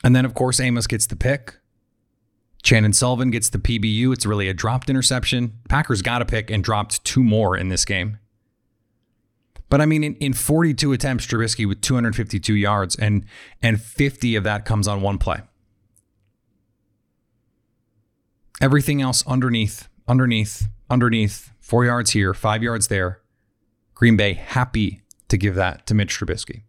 And 0.04 0.16
then, 0.16 0.26
of 0.26 0.34
course, 0.34 0.60
Amos 0.60 0.88
gets 0.88 1.06
the 1.06 1.16
pick. 1.16 1.58
Chandon 2.64 2.94
Sullivan 2.94 3.32
gets 3.32 3.50
the 3.50 3.58
PBU. 3.58 4.14
It's 4.14 4.26
really 4.26 4.48
a 4.48 4.54
dropped 4.54 4.90
interception. 4.90 5.54
Packers 5.70 6.02
got 6.02 6.22
a 6.22 6.26
pick 6.26 6.50
and 6.50 6.64
dropped 6.64 7.04
two 7.04 7.24
more 7.24 7.58
in 7.58 7.70
this 7.70 7.86
game. 7.86 8.18
But 9.70 9.82
I 9.82 9.86
mean, 9.86 10.04
in, 10.04 10.16
in 10.16 10.34
42 10.34 10.92
attempts, 10.92 11.26
Trubisky 11.26 11.68
with 11.68 11.82
252 11.82 12.54
yards, 12.54 12.96
and 12.98 13.26
and 13.62 13.82
50 13.82 14.36
of 14.36 14.44
that 14.44 14.66
comes 14.66 14.88
on 14.88 15.02
one 15.02 15.18
play. 15.18 15.40
Everything 18.62 19.01
else 19.01 19.25
underneath, 19.25 19.89
underneath, 20.08 20.68
underneath, 20.88 21.51
four 21.60 21.84
yards 21.84 22.12
here, 22.12 22.34
five 22.34 22.62
yards 22.62 22.88
there. 22.89 23.20
Green 23.96 24.15
Bay 24.15 24.34
happy 24.34 25.01
to 25.30 25.38
give 25.38 25.56
that 25.56 25.88
to 25.88 25.96
Mitch 25.96 26.18
Trubisky. 26.18 26.62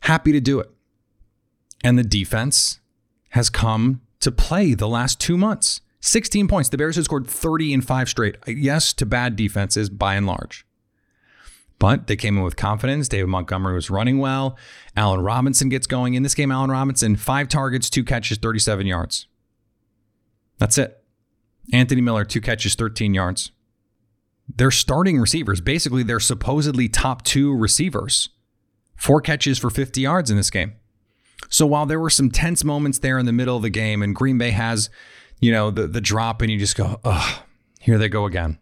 Happy 0.00 0.32
to 0.32 0.40
do 0.40 0.58
it. 0.58 0.70
And 1.82 1.98
the 1.98 2.02
defense 2.02 2.80
has 3.30 3.50
come 3.50 4.00
to 4.20 4.32
play 4.32 4.72
the 4.72 4.88
last 4.88 5.20
two 5.20 5.36
months. 5.36 5.82
16 6.00 6.48
points. 6.48 6.70
The 6.70 6.78
Bears 6.78 6.96
have 6.96 7.04
scored 7.04 7.26
30 7.26 7.74
in 7.74 7.80
five 7.82 8.08
straight. 8.08 8.36
Uh, 8.48 8.52
yes, 8.52 8.92
to 8.94 9.06
bad 9.06 9.36
defenses 9.36 9.90
by 9.90 10.14
and 10.14 10.26
large. 10.26 10.66
But 11.78 12.06
they 12.06 12.16
came 12.16 12.38
in 12.38 12.42
with 12.44 12.56
confidence. 12.56 13.08
David 13.08 13.28
Montgomery 13.28 13.74
was 13.74 13.90
running 13.90 14.18
well. 14.18 14.56
Allen 14.96 15.20
Robinson 15.20 15.68
gets 15.68 15.86
going. 15.86 16.14
In 16.14 16.22
this 16.22 16.34
game, 16.34 16.50
Allen 16.50 16.70
Robinson, 16.70 17.16
five 17.16 17.48
targets, 17.48 17.90
two 17.90 18.04
catches, 18.04 18.38
37 18.38 18.86
yards. 18.86 19.26
That's 20.58 20.78
it. 20.78 21.03
Anthony 21.72 22.00
Miller, 22.00 22.24
two 22.24 22.40
catches, 22.40 22.74
13 22.74 23.14
yards. 23.14 23.50
They're 24.48 24.70
starting 24.70 25.18
receivers. 25.18 25.60
Basically, 25.60 26.02
they're 26.02 26.20
supposedly 26.20 26.88
top 26.88 27.22
two 27.22 27.56
receivers. 27.56 28.28
Four 28.96 29.20
catches 29.20 29.58
for 29.58 29.70
50 29.70 30.00
yards 30.00 30.30
in 30.30 30.36
this 30.36 30.50
game. 30.50 30.74
So 31.48 31.66
while 31.66 31.86
there 31.86 32.00
were 32.00 32.10
some 32.10 32.30
tense 32.30 32.64
moments 32.64 32.98
there 32.98 33.18
in 33.18 33.26
the 33.26 33.32
middle 33.32 33.56
of 33.56 33.62
the 33.62 33.70
game, 33.70 34.02
and 34.02 34.14
Green 34.14 34.38
Bay 34.38 34.50
has, 34.50 34.90
you 35.40 35.52
know, 35.52 35.70
the, 35.70 35.86
the 35.86 36.00
drop, 36.00 36.42
and 36.42 36.50
you 36.50 36.58
just 36.58 36.76
go, 36.76 37.00
ugh, 37.04 37.42
here 37.80 37.98
they 37.98 38.08
go 38.08 38.26
again. 38.26 38.58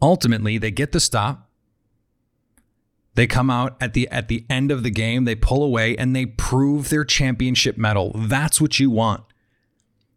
Ultimately, 0.00 0.58
they 0.58 0.70
get 0.70 0.92
the 0.92 1.00
stop. 1.00 1.48
They 3.14 3.26
come 3.26 3.48
out 3.48 3.76
at 3.80 3.94
the 3.94 4.08
at 4.10 4.28
the 4.28 4.44
end 4.50 4.70
of 4.70 4.82
the 4.82 4.90
game, 4.90 5.24
they 5.24 5.34
pull 5.34 5.62
away 5.62 5.96
and 5.96 6.14
they 6.14 6.26
prove 6.26 6.90
their 6.90 7.04
championship 7.04 7.78
mettle. 7.78 8.12
That's 8.14 8.60
what 8.60 8.78
you 8.78 8.90
want. 8.90 9.24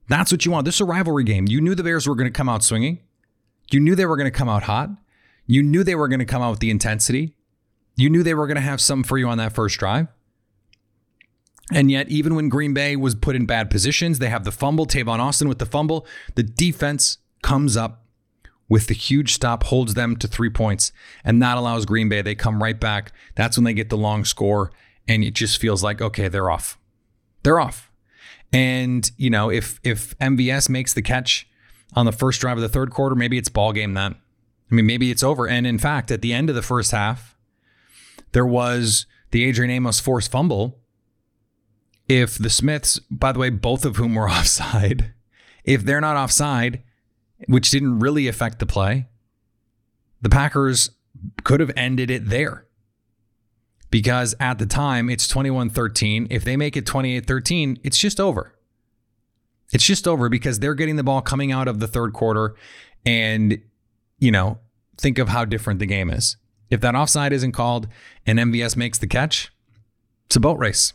That's 0.09 0.31
what 0.31 0.43
you 0.45 0.51
want. 0.51 0.65
This 0.65 0.75
is 0.75 0.81
a 0.81 0.85
rivalry 0.85 1.23
game. 1.23 1.47
You 1.47 1.61
knew 1.61 1.75
the 1.75 1.83
Bears 1.83 2.07
were 2.07 2.15
going 2.15 2.31
to 2.31 2.35
come 2.37 2.49
out 2.49 2.63
swinging. 2.63 2.99
You 3.71 3.79
knew 3.79 3.95
they 3.95 4.07
were 4.07 4.17
going 4.17 4.31
to 4.31 4.37
come 4.37 4.49
out 4.49 4.63
hot. 4.63 4.89
You 5.45 5.63
knew 5.63 5.83
they 5.83 5.95
were 5.95 6.07
going 6.07 6.19
to 6.19 6.25
come 6.25 6.41
out 6.41 6.51
with 6.51 6.59
the 6.59 6.71
intensity. 6.71 7.35
You 7.95 8.09
knew 8.09 8.23
they 8.23 8.33
were 8.33 8.47
going 8.47 8.55
to 8.55 8.61
have 8.61 8.81
some 8.81 9.03
for 9.03 9.17
you 9.17 9.27
on 9.27 9.37
that 9.37 9.53
first 9.53 9.77
drive. 9.77 10.07
And 11.71 11.91
yet, 11.91 12.09
even 12.09 12.33
when 12.33 12.49
Green 12.49 12.73
Bay 12.73 12.95
was 12.95 13.13
put 13.13 13.35
in 13.35 13.45
bad 13.45 13.69
positions, 13.69 14.17
they 14.17 14.29
have 14.29 14.43
the 14.43 14.51
fumble, 14.51 14.87
Tavon 14.87 15.19
Austin 15.19 15.47
with 15.47 15.59
the 15.59 15.65
fumble. 15.65 16.07
The 16.33 16.43
defense 16.43 17.19
comes 17.43 17.77
up 17.77 18.05
with 18.67 18.87
the 18.87 18.93
huge 18.95 19.33
stop, 19.33 19.63
holds 19.63 19.93
them 19.93 20.15
to 20.17 20.27
three 20.27 20.49
points, 20.49 20.91
and 21.23 21.41
that 21.41 21.57
allows 21.57 21.85
Green 21.85 22.09
Bay. 22.09 22.21
They 22.21 22.35
come 22.35 22.61
right 22.61 22.79
back. 22.79 23.11
That's 23.35 23.57
when 23.57 23.65
they 23.65 23.73
get 23.73 23.89
the 23.89 23.97
long 23.97 24.25
score, 24.25 24.71
and 25.07 25.23
it 25.23 25.33
just 25.33 25.59
feels 25.59 25.83
like 25.83 26.01
okay, 26.01 26.27
they're 26.27 26.49
off. 26.49 26.79
They're 27.43 27.59
off. 27.59 27.88
And 28.51 29.10
you 29.18 29.29
know, 29.29 29.50
if 29.50 29.79
if 29.84 30.18
MVS 30.20 30.70
makes 30.70 30.94
the 30.94 31.01
catch 31.01 31.48
on 31.94 32.06
the 32.06 32.12
first 32.12 32.41
drive 32.41 32.58
of 32.58 32.62
the 32.62 32.70
third 32.70 32.91
quarter, 32.91 33.15
maybe 33.15 33.38
it's 33.38 33.50
ball 33.50 33.74
game 33.74 33.94
then. 33.94 34.15
I 34.72 34.75
mean, 34.75 34.86
maybe 34.86 35.12
it's 35.12 35.24
over. 35.24 35.48
And 35.48 35.65
in 35.65 35.79
fact, 35.79 36.12
at 36.12 36.22
the 36.22 36.34
end 36.34 36.50
of 36.50 36.56
the 36.56 36.62
first 36.62 36.91
half, 36.91 37.36
there 38.32 38.46
was 38.46 39.06
the 39.32 39.44
Adrian 39.44 39.72
Amos 39.72 40.00
forced 40.00 40.32
fumble 40.32 40.79
if 42.10 42.38
the 42.39 42.50
Smiths, 42.50 43.00
by 43.12 43.32
the 43.32 43.39
way, 43.39 43.51
both 43.51 43.86
of 43.86 43.96
whom 43.96 44.15
were 44.15 44.29
offside, 44.29 45.13
if 45.63 45.84
they're 45.84 46.01
not 46.01 46.18
offside, 46.18 46.84
which 47.48 47.70
didn't 47.72 48.00
really 48.00 48.27
affect 48.27 48.60
the 48.60 48.65
play, 48.65 49.08
the 50.22 50.29
Packers 50.29 50.89
could 51.44 51.60
have 51.60 51.72
ended 51.77 52.10
it 52.10 52.29
there. 52.29 52.65
Because 53.91 54.36
at 54.39 54.60
the 54.60 54.65
time, 54.65 55.10
it's 55.10 55.27
21 55.27 55.69
13. 55.69 56.27
If 56.29 56.43
they 56.43 56.55
make 56.55 56.77
it 56.77 56.86
28 56.86 57.25
13, 57.25 57.79
it's 57.84 57.98
just 57.98 58.19
over. 58.19 58.53
It's 59.72 59.86
just 59.86 60.08
over 60.08 60.29
because 60.29 60.60
they're 60.60 60.75
getting 60.75 60.96
the 60.96 61.03
ball 61.03 61.22
coming 61.22 61.51
out 61.51 61.67
of 61.67 61.79
the 61.79 61.88
third 61.88 62.13
quarter. 62.13 62.55
And, 63.05 63.62
you 64.19 64.31
know, 64.31 64.60
think 64.98 65.17
of 65.17 65.29
how 65.29 65.46
different 65.46 65.79
the 65.79 65.86
game 65.86 66.10
is. 66.10 66.38
If 66.69 66.81
that 66.81 66.96
offside 66.96 67.34
isn't 67.34 67.53
called 67.53 67.88
and 68.25 68.38
MVS 68.39 68.75
makes 68.75 68.98
the 68.98 69.08
catch, 69.08 69.51
it's 70.25 70.36
a 70.36 70.39
boat 70.39 70.60
race. 70.60 70.93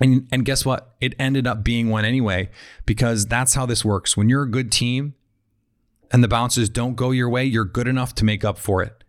And, 0.00 0.26
and 0.32 0.44
guess 0.44 0.64
what? 0.64 0.94
It 1.00 1.14
ended 1.18 1.46
up 1.46 1.62
being 1.62 1.88
one 1.88 2.04
anyway, 2.04 2.50
because 2.84 3.26
that's 3.26 3.54
how 3.54 3.64
this 3.66 3.84
works. 3.84 4.16
When 4.16 4.28
you're 4.28 4.42
a 4.42 4.50
good 4.50 4.72
team 4.72 5.14
and 6.10 6.22
the 6.22 6.28
bounces 6.28 6.68
don't 6.68 6.96
go 6.96 7.10
your 7.10 7.28
way, 7.28 7.44
you're 7.44 7.64
good 7.64 7.86
enough 7.86 8.14
to 8.16 8.24
make 8.24 8.44
up 8.44 8.58
for 8.58 8.82
it. 8.82 9.03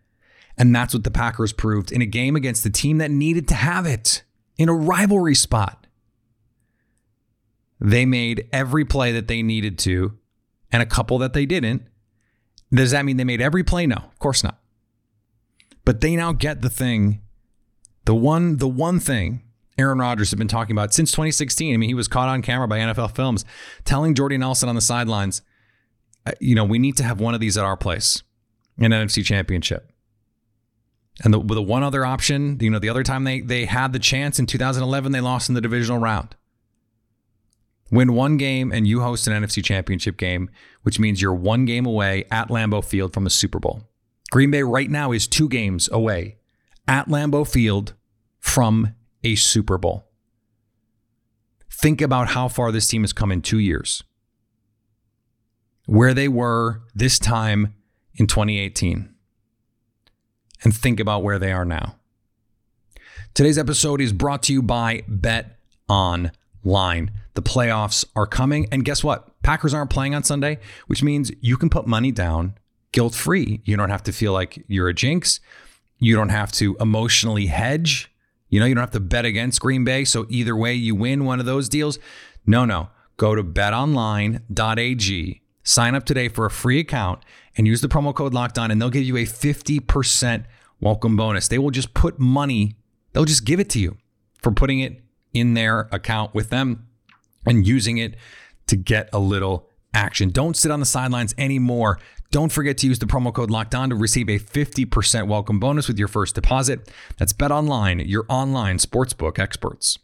And 0.58 0.74
that's 0.74 0.94
what 0.94 1.04
the 1.04 1.10
Packers 1.10 1.52
proved 1.52 1.92
in 1.92 2.00
a 2.00 2.06
game 2.06 2.34
against 2.34 2.64
the 2.64 2.70
team 2.70 2.98
that 2.98 3.10
needed 3.10 3.46
to 3.48 3.54
have 3.54 3.86
it 3.86 4.22
in 4.56 4.68
a 4.68 4.74
rivalry 4.74 5.34
spot. 5.34 5.86
They 7.78 8.06
made 8.06 8.48
every 8.52 8.84
play 8.84 9.12
that 9.12 9.28
they 9.28 9.42
needed 9.42 9.78
to 9.80 10.16
and 10.72 10.82
a 10.82 10.86
couple 10.86 11.18
that 11.18 11.34
they 11.34 11.44
didn't. 11.44 11.82
Does 12.72 12.90
that 12.90 13.04
mean 13.04 13.16
they 13.16 13.24
made 13.24 13.42
every 13.42 13.62
play? 13.62 13.86
No, 13.86 13.96
of 13.96 14.18
course 14.18 14.42
not. 14.42 14.58
But 15.84 16.00
they 16.00 16.16
now 16.16 16.32
get 16.32 16.62
the 16.62 16.70
thing, 16.70 17.20
the 18.06 18.14
one, 18.14 18.56
the 18.56 18.68
one 18.68 18.98
thing 18.98 19.42
Aaron 19.78 19.98
Rodgers 19.98 20.30
had 20.30 20.38
been 20.38 20.48
talking 20.48 20.74
about 20.74 20.94
since 20.94 21.12
2016. 21.12 21.72
I 21.72 21.76
mean, 21.76 21.88
he 21.88 21.94
was 21.94 22.08
caught 22.08 22.28
on 22.28 22.42
camera 22.42 22.66
by 22.66 22.78
NFL 22.78 23.14
Films 23.14 23.44
telling 23.84 24.14
Jordy 24.14 24.38
Nelson 24.38 24.68
on 24.68 24.74
the 24.74 24.80
sidelines, 24.80 25.42
uh, 26.24 26.32
you 26.40 26.54
know, 26.54 26.64
we 26.64 26.78
need 26.78 26.96
to 26.96 27.04
have 27.04 27.20
one 27.20 27.34
of 27.34 27.40
these 27.40 27.58
at 27.58 27.64
our 27.64 27.76
place, 27.76 28.22
an 28.78 28.90
NFC 28.90 29.24
Championship. 29.24 29.92
And 31.24 31.32
the, 31.32 31.42
the 31.42 31.62
one 31.62 31.82
other 31.82 32.04
option, 32.04 32.58
you 32.60 32.70
know, 32.70 32.78
the 32.78 32.90
other 32.90 33.02
time 33.02 33.24
they 33.24 33.40
they 33.40 33.64
had 33.64 33.92
the 33.92 33.98
chance 33.98 34.38
in 34.38 34.46
2011, 34.46 35.12
they 35.12 35.20
lost 35.20 35.48
in 35.48 35.54
the 35.54 35.60
divisional 35.60 35.98
round. 35.98 36.36
Win 37.90 38.14
one 38.14 38.36
game 38.36 38.72
and 38.72 38.86
you 38.86 39.00
host 39.00 39.26
an 39.26 39.42
NFC 39.42 39.64
Championship 39.64 40.16
game, 40.16 40.50
which 40.82 40.98
means 40.98 41.22
you're 41.22 41.34
one 41.34 41.64
game 41.64 41.86
away 41.86 42.24
at 42.30 42.48
Lambeau 42.48 42.84
Field 42.84 43.14
from 43.14 43.26
a 43.26 43.30
Super 43.30 43.58
Bowl. 43.58 43.84
Green 44.30 44.50
Bay 44.50 44.62
right 44.62 44.90
now 44.90 45.12
is 45.12 45.26
two 45.26 45.48
games 45.48 45.88
away 45.92 46.36
at 46.88 47.06
Lambeau 47.06 47.46
Field 47.48 47.94
from 48.40 48.94
a 49.22 49.36
Super 49.36 49.78
Bowl. 49.78 50.08
Think 51.70 52.00
about 52.00 52.28
how 52.28 52.48
far 52.48 52.72
this 52.72 52.88
team 52.88 53.02
has 53.02 53.12
come 53.12 53.30
in 53.30 53.42
two 53.42 53.58
years. 53.58 54.02
Where 55.86 56.14
they 56.14 56.26
were 56.26 56.82
this 56.94 57.18
time 57.18 57.74
in 58.14 58.26
2018. 58.26 59.14
And 60.66 60.74
think 60.74 60.98
about 60.98 61.22
where 61.22 61.38
they 61.38 61.52
are 61.52 61.64
now. 61.64 61.94
Today's 63.34 63.56
episode 63.56 64.00
is 64.00 64.12
brought 64.12 64.42
to 64.42 64.52
you 64.52 64.62
by 64.62 65.04
Bet 65.06 65.60
Online. 65.88 67.12
The 67.34 67.42
playoffs 67.42 68.04
are 68.16 68.26
coming. 68.26 68.66
And 68.72 68.84
guess 68.84 69.04
what? 69.04 69.40
Packers 69.42 69.72
aren't 69.72 69.90
playing 69.90 70.16
on 70.16 70.24
Sunday, 70.24 70.58
which 70.88 71.04
means 71.04 71.30
you 71.40 71.56
can 71.56 71.70
put 71.70 71.86
money 71.86 72.10
down 72.10 72.56
guilt 72.90 73.14
free. 73.14 73.60
You 73.64 73.76
don't 73.76 73.90
have 73.90 74.02
to 74.02 74.12
feel 74.12 74.32
like 74.32 74.64
you're 74.66 74.88
a 74.88 74.92
jinx. 74.92 75.38
You 76.00 76.16
don't 76.16 76.30
have 76.30 76.50
to 76.54 76.76
emotionally 76.80 77.46
hedge. 77.46 78.12
You 78.48 78.58
know, 78.58 78.66
you 78.66 78.74
don't 78.74 78.82
have 78.82 78.90
to 78.90 78.98
bet 78.98 79.24
against 79.24 79.60
Green 79.60 79.84
Bay. 79.84 80.04
So 80.04 80.26
either 80.28 80.56
way, 80.56 80.74
you 80.74 80.96
win 80.96 81.24
one 81.24 81.38
of 81.38 81.46
those 81.46 81.68
deals. 81.68 82.00
No, 82.44 82.64
no. 82.64 82.88
Go 83.18 83.36
to 83.36 83.44
betonline.ag, 83.44 85.42
sign 85.62 85.94
up 85.94 86.04
today 86.04 86.26
for 86.26 86.44
a 86.44 86.50
free 86.50 86.80
account, 86.80 87.22
and 87.56 87.68
use 87.68 87.82
the 87.82 87.88
promo 87.88 88.12
code 88.12 88.34
locked 88.34 88.58
on, 88.58 88.72
and 88.72 88.82
they'll 88.82 88.90
give 88.90 89.04
you 89.04 89.16
a 89.16 89.26
50% 89.26 90.44
welcome 90.80 91.16
bonus. 91.16 91.48
They 91.48 91.58
will 91.58 91.70
just 91.70 91.94
put 91.94 92.18
money, 92.18 92.76
they'll 93.12 93.24
just 93.24 93.44
give 93.44 93.60
it 93.60 93.68
to 93.70 93.78
you 93.78 93.96
for 94.42 94.52
putting 94.52 94.80
it 94.80 95.02
in 95.32 95.54
their 95.54 95.88
account 95.92 96.34
with 96.34 96.50
them 96.50 96.86
and 97.46 97.66
using 97.66 97.98
it 97.98 98.16
to 98.66 98.76
get 98.76 99.08
a 99.12 99.18
little 99.18 99.70
action. 99.94 100.30
Don't 100.30 100.56
sit 100.56 100.70
on 100.70 100.80
the 100.80 100.86
sidelines 100.86 101.34
anymore. 101.38 101.98
Don't 102.30 102.50
forget 102.50 102.78
to 102.78 102.86
use 102.86 102.98
the 102.98 103.06
promo 103.06 103.32
code 103.32 103.50
locked 103.50 103.74
on 103.74 103.90
to 103.90 103.96
receive 103.96 104.28
a 104.28 104.38
50% 104.38 105.28
welcome 105.28 105.60
bonus 105.60 105.88
with 105.88 105.98
your 105.98 106.08
first 106.08 106.34
deposit. 106.34 106.92
That's 107.18 107.32
Bet 107.32 107.52
Online, 107.52 108.00
your 108.00 108.26
online 108.28 108.78
sportsbook 108.78 109.38
experts. 109.38 109.98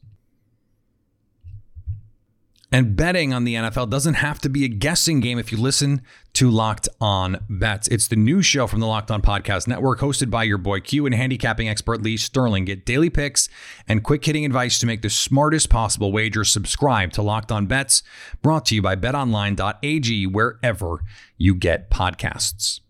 And 2.75 2.97
betting 2.97 3.35
on 3.35 3.45
the 3.45 3.55
NFL 3.55 3.91
doesn't 3.91 4.15
have 4.15 4.39
to 4.39 4.49
be 4.49 4.65
a 4.65 4.69
guessing 4.69 5.21
game 5.21 5.39
if 5.39 5.53
you 5.53 5.59
listen 5.59 6.01
to 6.33 6.51
Locked 6.51 6.89
On 7.03 7.45
Bets. 7.51 7.87
It's 7.89 8.09
the 8.09 8.17
new 8.17 8.41
show 8.41 8.67
from 8.67 8.81
the 8.81 8.87
Locked 8.87 9.11
On 9.11 9.21
Podcast 9.21 9.69
Network, 9.69 10.01
hosted 10.01 10.31
by 10.31 10.45
your 10.45 10.57
boy 10.57 10.81
Q 10.81 11.05
and 11.05 11.15
handicapping 11.15 11.69
expert 11.69 12.03
Lee 12.03 12.17
Sterling. 12.17 12.65
Get 12.65 12.87
daily 12.87 13.11
picks 13.11 13.51
and 13.87 14.03
quick 14.03 14.25
hitting 14.25 14.47
advice 14.47 14.79
to 14.79 14.87
make 14.87 15.03
the 15.03 15.11
smartest 15.11 15.69
possible 15.69 16.13
wager. 16.13 16.45
Subscribe 16.45 17.13
to 17.13 17.21
Locked 17.21 17.53
On 17.53 17.67
Bets, 17.67 18.03
brought 18.41 18.65
to 18.67 18.75
you 18.75 18.81
by 18.81 18.97
betonline.ag, 18.97 20.27
wherever 20.29 21.05
you 21.37 21.55
get 21.55 21.91
podcasts. 21.91 22.81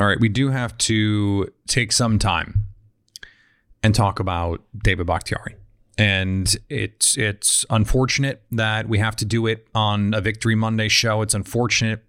All 0.00 0.08
right, 0.08 0.18
we 0.18 0.28
do 0.28 0.50
have 0.50 0.76
to 0.78 1.52
take 1.68 1.92
some 1.92 2.18
time 2.18 2.64
and 3.80 3.94
talk 3.94 4.18
about 4.18 4.64
David 4.76 5.06
Bakhtiari 5.06 5.54
and 6.00 6.56
it's 6.70 7.18
it's 7.18 7.66
unfortunate 7.68 8.42
that 8.50 8.88
we 8.88 8.96
have 8.98 9.14
to 9.16 9.26
do 9.26 9.46
it 9.46 9.68
on 9.74 10.14
a 10.14 10.22
Victory 10.22 10.54
Monday 10.54 10.88
show. 10.88 11.20
It's 11.20 11.34
unfortunate 11.34 12.02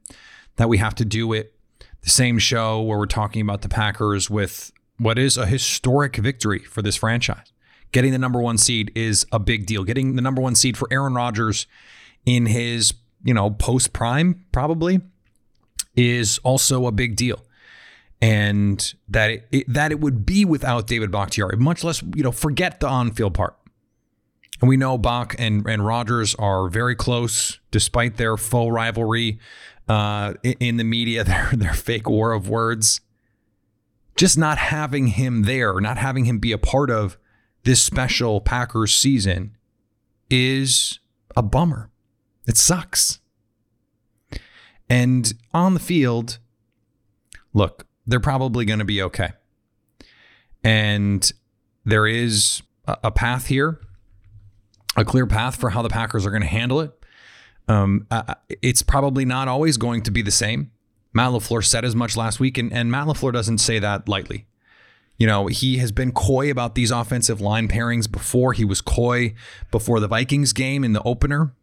that 0.56 0.70
we 0.70 0.78
have 0.78 0.96
to 0.96 1.04
do 1.04 1.34
it 1.34 1.54
the 2.02 2.10
same 2.10 2.40
show 2.40 2.82
where 2.82 2.98
we're 2.98 3.06
talking 3.06 3.42
about 3.42 3.64
the 3.64 3.70
Packers 3.70 4.30
with 4.30 4.72
what 4.98 5.20
is 5.20 5.36
a 5.36 5.46
historic 5.46 6.16
victory 6.16 6.60
for 6.60 6.82
this 6.82 6.96
franchise. 6.96 7.52
Getting 7.92 8.14
the 8.14 8.18
number 8.18 8.40
one 8.40 8.58
seed 8.58 8.94
is 8.96 9.26
a 9.34 9.40
big 9.40 9.66
deal. 9.66 9.84
Getting 9.84 10.16
the 10.16 10.22
number 10.22 10.42
one 10.42 10.56
seed 10.56 10.78
for 10.78 10.88
Aaron 10.90 11.14
Rodgers 11.14 11.68
in 12.26 12.46
his 12.46 12.94
you 13.26 13.34
know 13.34 13.50
post 13.50 13.92
prime 13.92 14.46
probably 14.54 15.02
is 15.98 16.38
also 16.46 16.88
a 16.88 16.94
big 16.94 17.18
deal 17.18 17.44
and 18.22 18.94
that 19.10 19.32
it, 19.32 19.48
it, 19.52 19.74
that 19.74 19.92
it 19.92 20.00
would 20.00 20.26
be 20.26 20.46
without 20.46 20.88
David 20.88 21.12
Bakhtiari, 21.12 21.58
much 21.58 21.84
less 21.84 22.02
you 22.16 22.24
know 22.24 22.32
forget 22.32 22.80
the 22.80 22.88
on 22.88 23.12
field 23.12 23.34
part. 23.34 23.58
And 24.62 24.70
we 24.70 24.78
know 24.78 24.98
Bach 24.98 25.36
and, 25.40 25.68
and 25.68 25.86
Rodgers 25.86 26.36
are 26.36 26.70
very 26.70 26.96
close, 26.96 27.60
despite 27.72 28.18
their 28.18 28.38
faux 28.38 28.72
rivalry 28.72 29.40
uh, 29.90 30.36
in 30.44 30.78
the 30.78 30.84
media, 30.84 31.24
their, 31.26 31.50
their 31.54 31.74
fake 31.74 32.08
war 32.08 32.32
of 32.32 32.48
words. 32.48 33.02
Just 34.16 34.38
not 34.38 34.60
having 34.60 35.08
him 35.08 35.44
there, 35.44 35.80
not 35.82 35.98
having 35.98 36.26
him 36.26 36.38
be 36.38 36.52
a 36.52 36.58
part 36.58 36.92
of 36.92 37.18
this 37.64 37.82
special 37.82 38.40
Packers 38.40 38.94
season 38.94 39.58
is 40.30 41.00
a 41.36 41.42
bummer. 41.42 41.90
It 42.46 42.58
sucks. 42.58 43.20
And 44.90 45.34
on 45.54 45.74
the 45.74 45.80
field, 45.80 46.38
look, 47.54 47.88
they're 48.06 48.20
probably 48.20 48.66
going 48.66 48.80
to 48.80 48.86
be 48.86 49.02
okay. 49.02 49.32
And 50.64 51.32
there 51.84 52.06
is 52.06 52.62
a 52.86 53.10
path 53.10 53.48
here 53.48 53.80
a 54.96 55.06
clear 55.06 55.26
path 55.26 55.56
for 55.56 55.70
how 55.70 55.82
the 55.82 55.90
Packers 55.90 56.26
are 56.26 56.32
going 56.32 56.42
to 56.42 56.48
handle 56.48 56.80
it. 56.82 56.92
Um, 57.68 58.08
uh, 58.12 58.36
it's 58.62 58.82
probably 58.82 59.26
not 59.26 59.48
always 59.48 59.78
going 59.78 60.02
to 60.04 60.12
be 60.12 60.22
the 60.22 60.32
same. 60.32 60.72
Matt 61.14 61.32
LaFleur 61.32 61.64
said 61.64 61.86
as 61.86 61.96
much 61.96 62.18
last 62.18 62.40
week, 62.40 62.58
and, 62.58 62.72
and 62.72 62.92
Matt 62.92 63.08
LaFleur 63.08 63.34
doesn't 63.34 63.60
say 63.60 63.80
that 63.80 64.08
lightly. 64.08 64.46
You 65.18 65.28
know, 65.28 65.48
he 65.48 65.78
has 65.78 65.92
been 65.92 66.12
coy 66.12 66.50
about 66.50 66.76
these 66.76 66.90
offensive 66.90 67.40
line 67.40 67.68
pairings 67.68 68.12
before. 68.12 68.54
He 68.54 68.66
was 68.66 68.82
coy 68.82 69.36
before 69.70 70.00
the 70.00 70.08
Vikings 70.08 70.52
game 70.52 70.84
in 70.84 70.94
the 70.94 71.04
opener 71.04 71.54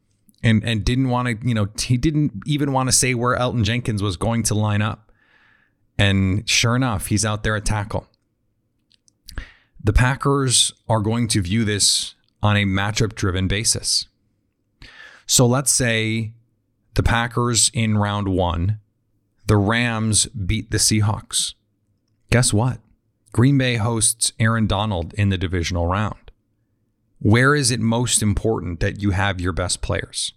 and, 0.43 0.63
and 0.65 0.85
didn't 0.85 1.09
want 1.09 1.27
to, 1.29 1.49
you 1.49 1.55
know, 1.55 1.69
he 1.79 1.97
didn't 1.97 2.33
even 2.47 2.73
want 2.73 2.89
to 2.89 2.93
say 2.93 3.15
where 3.15 3.37
Elgton 3.37 3.65
Jenkins 3.65 4.03
was 4.03 4.17
going 4.17 4.45
to 4.45 4.55
line 4.55 4.81
up. 4.81 5.11
And 5.99 6.49
sure 6.49 6.77
enough, 6.77 7.07
he's 7.07 7.25
out 7.25 7.43
there 7.43 7.57
at 7.57 7.65
tackle. 7.65 8.07
The 9.83 9.93
Packers 9.93 10.73
are 10.89 11.01
going 11.01 11.27
to 11.29 11.43
view 11.43 11.65
this 11.65 12.15
on 12.43 12.57
a 12.57 12.65
matchup 12.65 13.15
driven 13.15 13.49
basis. 13.49 14.07
So 15.27 15.47
let's 15.47 15.73
say 15.73 16.33
the 16.95 17.03
Packers 17.03 17.71
in 17.75 17.99
round 17.99 18.29
one, 18.29 18.81
the 19.47 19.57
Rams 19.57 20.27
beat 20.27 20.71
the 20.71 20.79
Seahawks. 20.79 21.55
Guess 22.31 22.53
what? 22.53 22.79
Green 23.33 23.59
Bay 23.59 23.77
hosts 23.77 24.33
Aaron 24.39 24.67
Donald 24.67 25.15
in 25.15 25.29
the 25.29 25.39
divisional 25.39 25.87
round. 25.87 26.31
Where 27.21 27.55
is 27.55 27.71
it 27.71 27.81
most 27.81 28.23
important 28.23 28.81
that 28.81 29.03
you 29.03 29.11
have 29.11 29.41
your 29.41 29.53
best 29.53 29.83
players? 29.83 30.33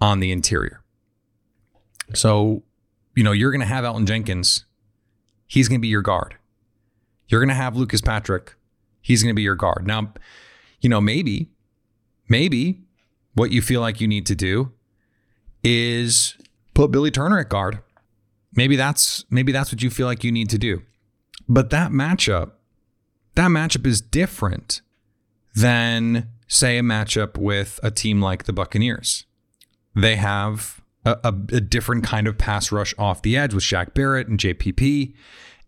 On 0.00 0.20
the 0.20 0.30
interior. 0.30 0.82
So, 2.14 2.62
you 3.16 3.24
know, 3.24 3.32
you're 3.32 3.50
going 3.50 3.60
to 3.60 3.66
have 3.66 3.84
Elgton 3.84 4.06
Jenkins. 4.06 4.64
He's 5.46 5.68
going 5.68 5.80
to 5.80 5.82
be 5.82 5.88
your 5.88 6.02
guard. 6.02 6.36
You're 7.26 7.40
going 7.40 7.48
to 7.48 7.54
have 7.54 7.76
Lucas 7.76 8.00
Patrick. 8.00 8.54
He's 9.00 9.22
going 9.22 9.32
to 9.32 9.36
be 9.36 9.42
your 9.42 9.56
guard. 9.56 9.86
Now, 9.86 10.12
you 10.80 10.88
know, 10.88 11.00
maybe, 11.00 11.50
maybe 12.28 12.80
what 13.34 13.50
you 13.50 13.62
feel 13.62 13.80
like 13.80 14.00
you 14.00 14.08
need 14.08 14.26
to 14.26 14.34
do 14.34 14.72
is 15.62 16.36
put 16.74 16.90
Billy 16.90 17.10
Turner 17.10 17.38
at 17.38 17.48
guard. 17.48 17.80
Maybe 18.54 18.76
that's 18.76 19.24
maybe 19.30 19.52
that's 19.52 19.70
what 19.72 19.82
you 19.82 19.90
feel 19.90 20.06
like 20.06 20.24
you 20.24 20.32
need 20.32 20.48
to 20.50 20.58
do. 20.58 20.82
But 21.48 21.70
that 21.70 21.90
matchup, 21.90 22.52
that 23.34 23.48
matchup 23.48 23.86
is 23.86 24.00
different 24.00 24.80
than 25.54 26.28
say 26.46 26.78
a 26.78 26.82
matchup 26.82 27.36
with 27.36 27.78
a 27.82 27.90
team 27.90 28.20
like 28.20 28.44
the 28.44 28.52
Buccaneers. 28.52 29.26
They 29.94 30.16
have 30.16 30.80
a, 31.04 31.18
a, 31.24 31.28
a 31.28 31.60
different 31.60 32.04
kind 32.04 32.26
of 32.26 32.38
pass 32.38 32.72
rush 32.72 32.94
off 32.98 33.22
the 33.22 33.36
edge 33.36 33.54
with 33.54 33.64
Shaq 33.64 33.94
Barrett 33.94 34.28
and 34.28 34.38
JPP. 34.38 35.14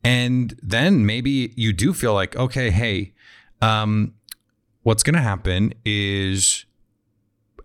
And 0.02 0.58
then 0.62 1.04
maybe 1.04 1.52
you 1.56 1.72
do 1.72 1.92
feel 1.92 2.14
like, 2.14 2.34
okay, 2.36 2.70
hey, 2.70 3.12
um, 3.60 4.14
what's 4.82 5.02
going 5.02 5.14
to 5.14 5.20
happen 5.20 5.74
is 5.84 6.64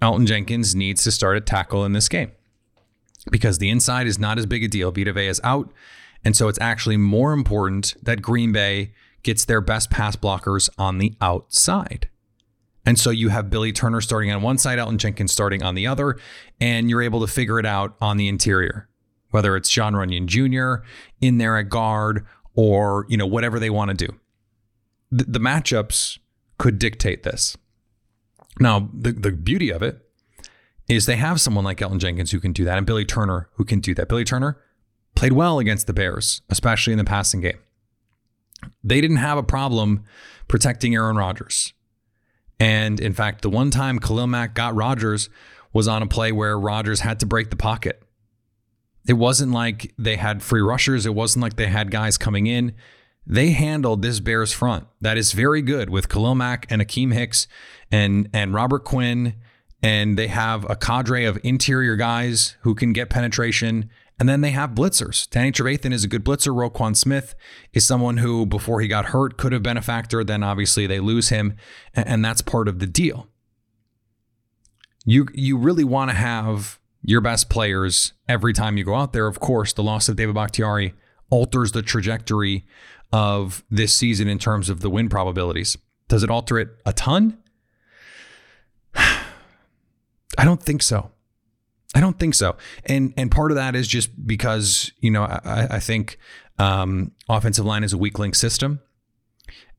Elgton 0.02 0.26
Jenkins 0.26 0.76
needs 0.76 1.04
to 1.04 1.12
start 1.12 1.38
a 1.38 1.42
tackle 1.42 1.86
in 1.86 1.94
this 1.94 2.10
game 2.10 2.32
because 3.32 3.58
the 3.58 3.70
inside 3.70 4.08
is 4.08 4.20
not 4.20 4.38
as 4.38 4.46
big 4.46 4.64
a 4.64 4.68
deal. 4.68 4.92
Vita 4.92 5.14
Vea 5.14 5.28
is 5.28 5.42
out. 5.44 5.72
And 6.24 6.36
so 6.36 6.48
it's 6.48 6.60
actually 6.60 6.98
more 6.98 7.34
important 7.34 7.96
that 8.02 8.22
Green 8.22 8.52
Bay 8.52 8.92
gets 9.24 9.46
their 9.46 9.62
best 9.62 9.90
pass 9.90 10.16
blockers 10.16 10.70
on 10.78 10.98
the 10.98 11.14
outside. 11.22 12.10
And 12.86 13.00
so 13.00 13.10
you 13.10 13.30
have 13.30 13.50
Billy 13.50 13.72
Turner 13.72 14.02
starting 14.02 14.32
on 14.32 14.42
one 14.42 14.58
side, 14.58 14.78
Elgton 14.78 14.98
Jenkins 14.98 15.32
starting 15.32 15.64
on 15.64 15.74
the 15.74 15.88
other, 15.88 16.18
and 16.60 16.90
you're 16.90 17.02
able 17.02 17.22
to 17.22 17.28
figure 17.28 17.60
it 17.60 17.66
out 17.66 17.96
on 18.00 18.18
the 18.18 18.28
interior, 18.28 18.88
whether 19.32 19.56
it's 19.56 19.70
John 19.70 19.94
Runyan 19.94 20.28
Jr. 20.28 20.86
in 21.20 21.40
there 21.40 21.58
at 21.58 21.70
guard 21.70 22.26
or, 22.54 23.06
you 23.10 23.18
know, 23.18 23.26
whatever 23.26 23.60
they 23.60 23.72
want 23.72 23.90
to 23.90 24.08
do. 24.08 24.16
The, 25.12 25.24
the 25.24 25.40
matchups 25.40 26.20
could 26.58 26.80
dictate 26.80 27.24
this. 27.24 27.58
Now, 28.60 28.90
the, 28.94 29.12
the 29.12 29.32
beauty 29.32 29.70
of 29.70 29.82
it 29.82 30.02
is 30.88 31.06
they 31.06 31.18
have 31.18 31.42
someone 31.42 31.66
like 31.66 31.80
Elgton 31.80 32.00
Jenkins 32.00 32.32
who 32.32 32.40
can 32.40 32.54
do 32.54 32.64
that 32.66 32.78
and 32.78 32.88
Billy 32.88 33.06
Turner 33.06 33.50
who 33.54 33.66
can 33.66 33.80
do 33.80 33.94
that. 33.96 34.08
Billy 34.08 34.24
Turner 34.24 34.58
played 35.16 35.34
well 35.34 35.60
against 35.60 35.88
the 35.88 35.94
Bears, 35.94 36.42
especially 36.50 36.94
in 36.94 36.98
the 36.98 37.06
passing 37.06 37.42
game. 37.42 37.60
They 38.84 39.02
didn't 39.02 39.18
have 39.18 39.38
a 39.38 39.44
problem 39.44 40.04
protecting 40.48 40.96
Aaron 40.96 41.18
Rodgers. 41.18 41.74
And 42.60 43.00
in 43.00 43.14
fact, 43.14 43.42
the 43.42 43.50
one 43.50 43.72
time 43.72 44.00
Khalil 44.00 44.28
Mack 44.28 44.54
got 44.54 44.76
Rodgers 44.76 45.30
was 45.74 45.88
on 45.88 46.02
a 46.02 46.08
play 46.08 46.32
where 46.32 46.58
Rodgers 46.58 47.02
had 47.02 47.20
to 47.20 47.26
break 47.26 47.50
the 47.50 47.56
pocket. 47.56 48.02
It 49.08 49.14
wasn't 49.14 49.52
like 49.52 49.94
they 49.98 50.16
had 50.16 50.42
free 50.42 50.62
rushers. 50.62 51.06
It 51.06 51.14
wasn't 51.14 51.44
like 51.44 51.58
they 51.58 51.68
had 51.68 51.92
guys 51.92 52.18
coming 52.18 52.48
in 52.48 52.74
they 53.28 53.52
handled 53.52 54.02
this 54.02 54.20
Bears 54.20 54.52
front 54.52 54.88
that 55.02 55.18
is 55.18 55.32
very 55.32 55.62
good 55.62 55.90
with 55.90 56.10
Khalil 56.10 56.36
Mack 56.36 56.68
and 56.70 56.82
Akiem 56.82 57.14
Hicks 57.14 57.48
and 57.92 58.30
and 58.34 58.54
Robert 58.54 58.84
Quinn, 58.84 59.36
and 59.82 60.18
they 60.18 60.28
have 60.28 60.70
a 60.70 60.76
cadre 60.76 61.26
of 61.26 61.40
interior 61.44 61.96
guys 61.96 62.56
who 62.62 62.76
can 62.76 62.94
get 62.94 63.10
penetration. 63.10 63.90
And 64.18 64.30
then 64.30 64.40
they 64.40 64.52
have 64.52 64.70
blitzers. 64.70 65.30
Danny 65.30 65.52
Trevathan 65.52 65.92
is 65.92 66.06
a 66.06 66.08
good 66.08 66.24
blitzer. 66.24 66.56
Roquan 66.56 66.96
Smith 66.96 67.36
is 67.74 67.86
someone 67.86 68.16
who, 68.16 68.46
before 68.46 68.80
he 68.80 68.88
got 68.88 69.08
hurt, 69.08 69.36
could 69.36 69.52
have 69.52 69.62
been 69.62 69.76
a 69.76 69.82
factor. 69.82 70.24
Then 70.24 70.42
obviously 70.42 70.88
they 70.88 71.02
lose 71.02 71.28
him, 71.28 71.58
and 71.94 72.24
that's 72.24 72.42
part 72.42 72.70
of 72.70 72.80
the 72.80 72.88
deal. 72.88 73.28
You 75.04 75.28
you 75.34 75.58
really 75.58 75.84
want 75.84 76.12
to 76.12 76.16
have 76.16 76.80
your 77.02 77.22
best 77.22 77.50
players 77.50 78.14
every 78.28 78.54
time 78.54 78.78
you 78.78 78.86
go 78.86 78.96
out 78.96 79.12
there. 79.12 79.28
Of 79.28 79.40
course, 79.40 79.74
the 79.74 79.84
loss 79.84 80.08
of 80.08 80.16
David 80.16 80.36
Bakhtiari 80.36 80.94
alters 81.30 81.74
the 81.74 81.82
trajectory 81.82 82.66
of 83.12 83.64
this 83.70 83.96
season 83.96 84.28
in 84.28 84.40
terms 84.40 84.70
of 84.70 84.82
the 84.82 84.90
win 84.90 85.10
probabilities. 85.10 85.78
Does 86.08 86.24
it 86.24 86.30
alter 86.30 86.60
it 86.60 86.70
a 86.86 86.94
ton? 86.94 87.38
I 88.96 90.44
don't 90.44 90.62
think 90.62 90.82
so. 90.82 91.12
I 91.96 92.02
don't 92.02 92.20
think 92.20 92.36
so. 92.36 92.58
And 92.86 93.14
and 93.16 93.32
part 93.32 93.52
of 93.52 93.56
that 93.56 93.76
is 93.76 93.88
just 93.88 94.28
because 94.28 94.92
you 95.00 95.10
know 95.10 95.24
I, 95.24 95.68
I 95.72 95.80
think 95.80 96.18
um, 96.60 97.12
offensive 97.30 97.66
line 97.66 97.84
is 97.84 97.94
a 97.94 97.98
weak 97.98 98.20
link 98.20 98.36
system, 98.36 98.82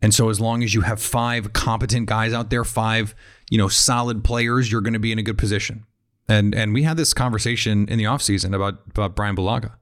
and 0.01 0.15
so 0.15 0.31
as 0.31 0.41
long 0.41 0.63
as 0.63 0.75
you 0.75 0.81
have 0.81 1.01
five 1.01 1.53
competent 1.53 2.07
guys 2.07 2.33
out 2.33 2.49
there, 2.49 2.65
five 2.65 3.15
you 3.51 3.59
know 3.59 3.69
solid 3.69 4.25
players, 4.25 4.73
you're 4.73 4.81
going 4.81 4.95
to 4.95 4.99
be 4.99 5.13
in 5.13 5.19
a 5.19 5.23
good 5.23 5.37
position. 5.37 5.85
And 6.29 6.55
and 6.55 6.75
we 6.75 6.83
had 6.83 6.97
this 6.97 7.15
conversation 7.15 7.89
in 7.89 7.99
the 7.99 8.05
offseason 8.05 8.55
about, 8.55 8.81
about 8.91 9.15
Brian 9.15 9.37
Bulaga. 9.37 9.73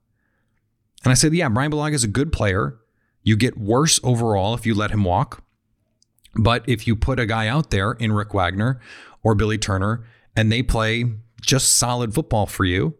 And 1.05 1.11
I 1.11 1.15
said, 1.15 1.35
yeah, 1.35 1.49
Brian 1.49 1.71
Bulaga 1.71 1.95
is 1.95 2.05
a 2.05 2.09
good 2.09 2.33
player. 2.33 2.79
You 3.25 3.37
get 3.37 3.59
worse 3.59 3.99
overall 4.05 4.55
if 4.55 4.65
you 4.65 4.75
let 4.75 4.93
him 4.93 5.03
walk. 5.03 5.43
But 6.37 6.63
if 6.69 6.87
you 6.87 6.95
put 6.95 7.19
a 7.19 7.27
guy 7.27 7.49
out 7.49 7.71
there 7.71 7.93
in 7.93 8.13
Rick 8.13 8.35
Wagner 8.35 8.81
or 9.23 9.35
Billy 9.35 9.59
Turner 9.59 10.05
and 10.37 10.53
they 10.53 10.63
play 10.63 11.05
just 11.41 11.73
solid 11.73 12.15
football 12.15 12.47
for 12.47 12.65
you, 12.65 12.97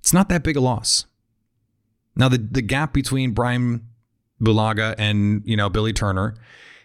it's 0.00 0.12
not 0.12 0.28
that 0.28 0.42
big 0.42 0.56
a 0.56 0.60
loss. 0.60 1.06
Now 2.16 2.28
the 2.28 2.38
the 2.38 2.62
gap 2.62 2.92
between 2.92 3.32
Brian 3.32 3.88
Bulaga 4.40 4.94
and 4.98 5.42
you 5.44 5.56
know 5.56 5.68
Billy 5.68 5.92
Turner 5.92 6.36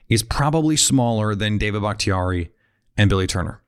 is 0.08 0.24
probably 0.24 0.76
smaller 0.76 1.36
than 1.36 1.58
David 1.58 1.82
Bakhtiari 1.82 2.52
and 2.98 3.10
Billy 3.10 3.28
Turner. 3.28 3.62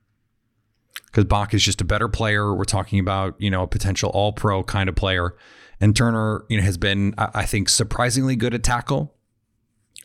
Because 1.06 1.24
Bach 1.24 1.54
is 1.54 1.62
just 1.62 1.80
a 1.80 1.84
better 1.84 2.08
player. 2.08 2.52
We're 2.54 2.64
talking 2.64 2.98
about, 2.98 3.34
you 3.38 3.50
know, 3.50 3.62
a 3.62 3.66
potential 3.66 4.10
all 4.10 4.32
pro 4.32 4.62
kind 4.62 4.88
of 4.88 4.96
player. 4.96 5.36
And 5.82 5.96
Turner, 5.96 6.44
you 6.48 6.58
know, 6.58 6.62
has 6.62 6.78
been, 6.78 7.12
I 7.18 7.44
think, 7.44 7.68
surprisingly 7.68 8.36
good 8.36 8.54
at 8.54 8.62
tackle, 8.62 9.12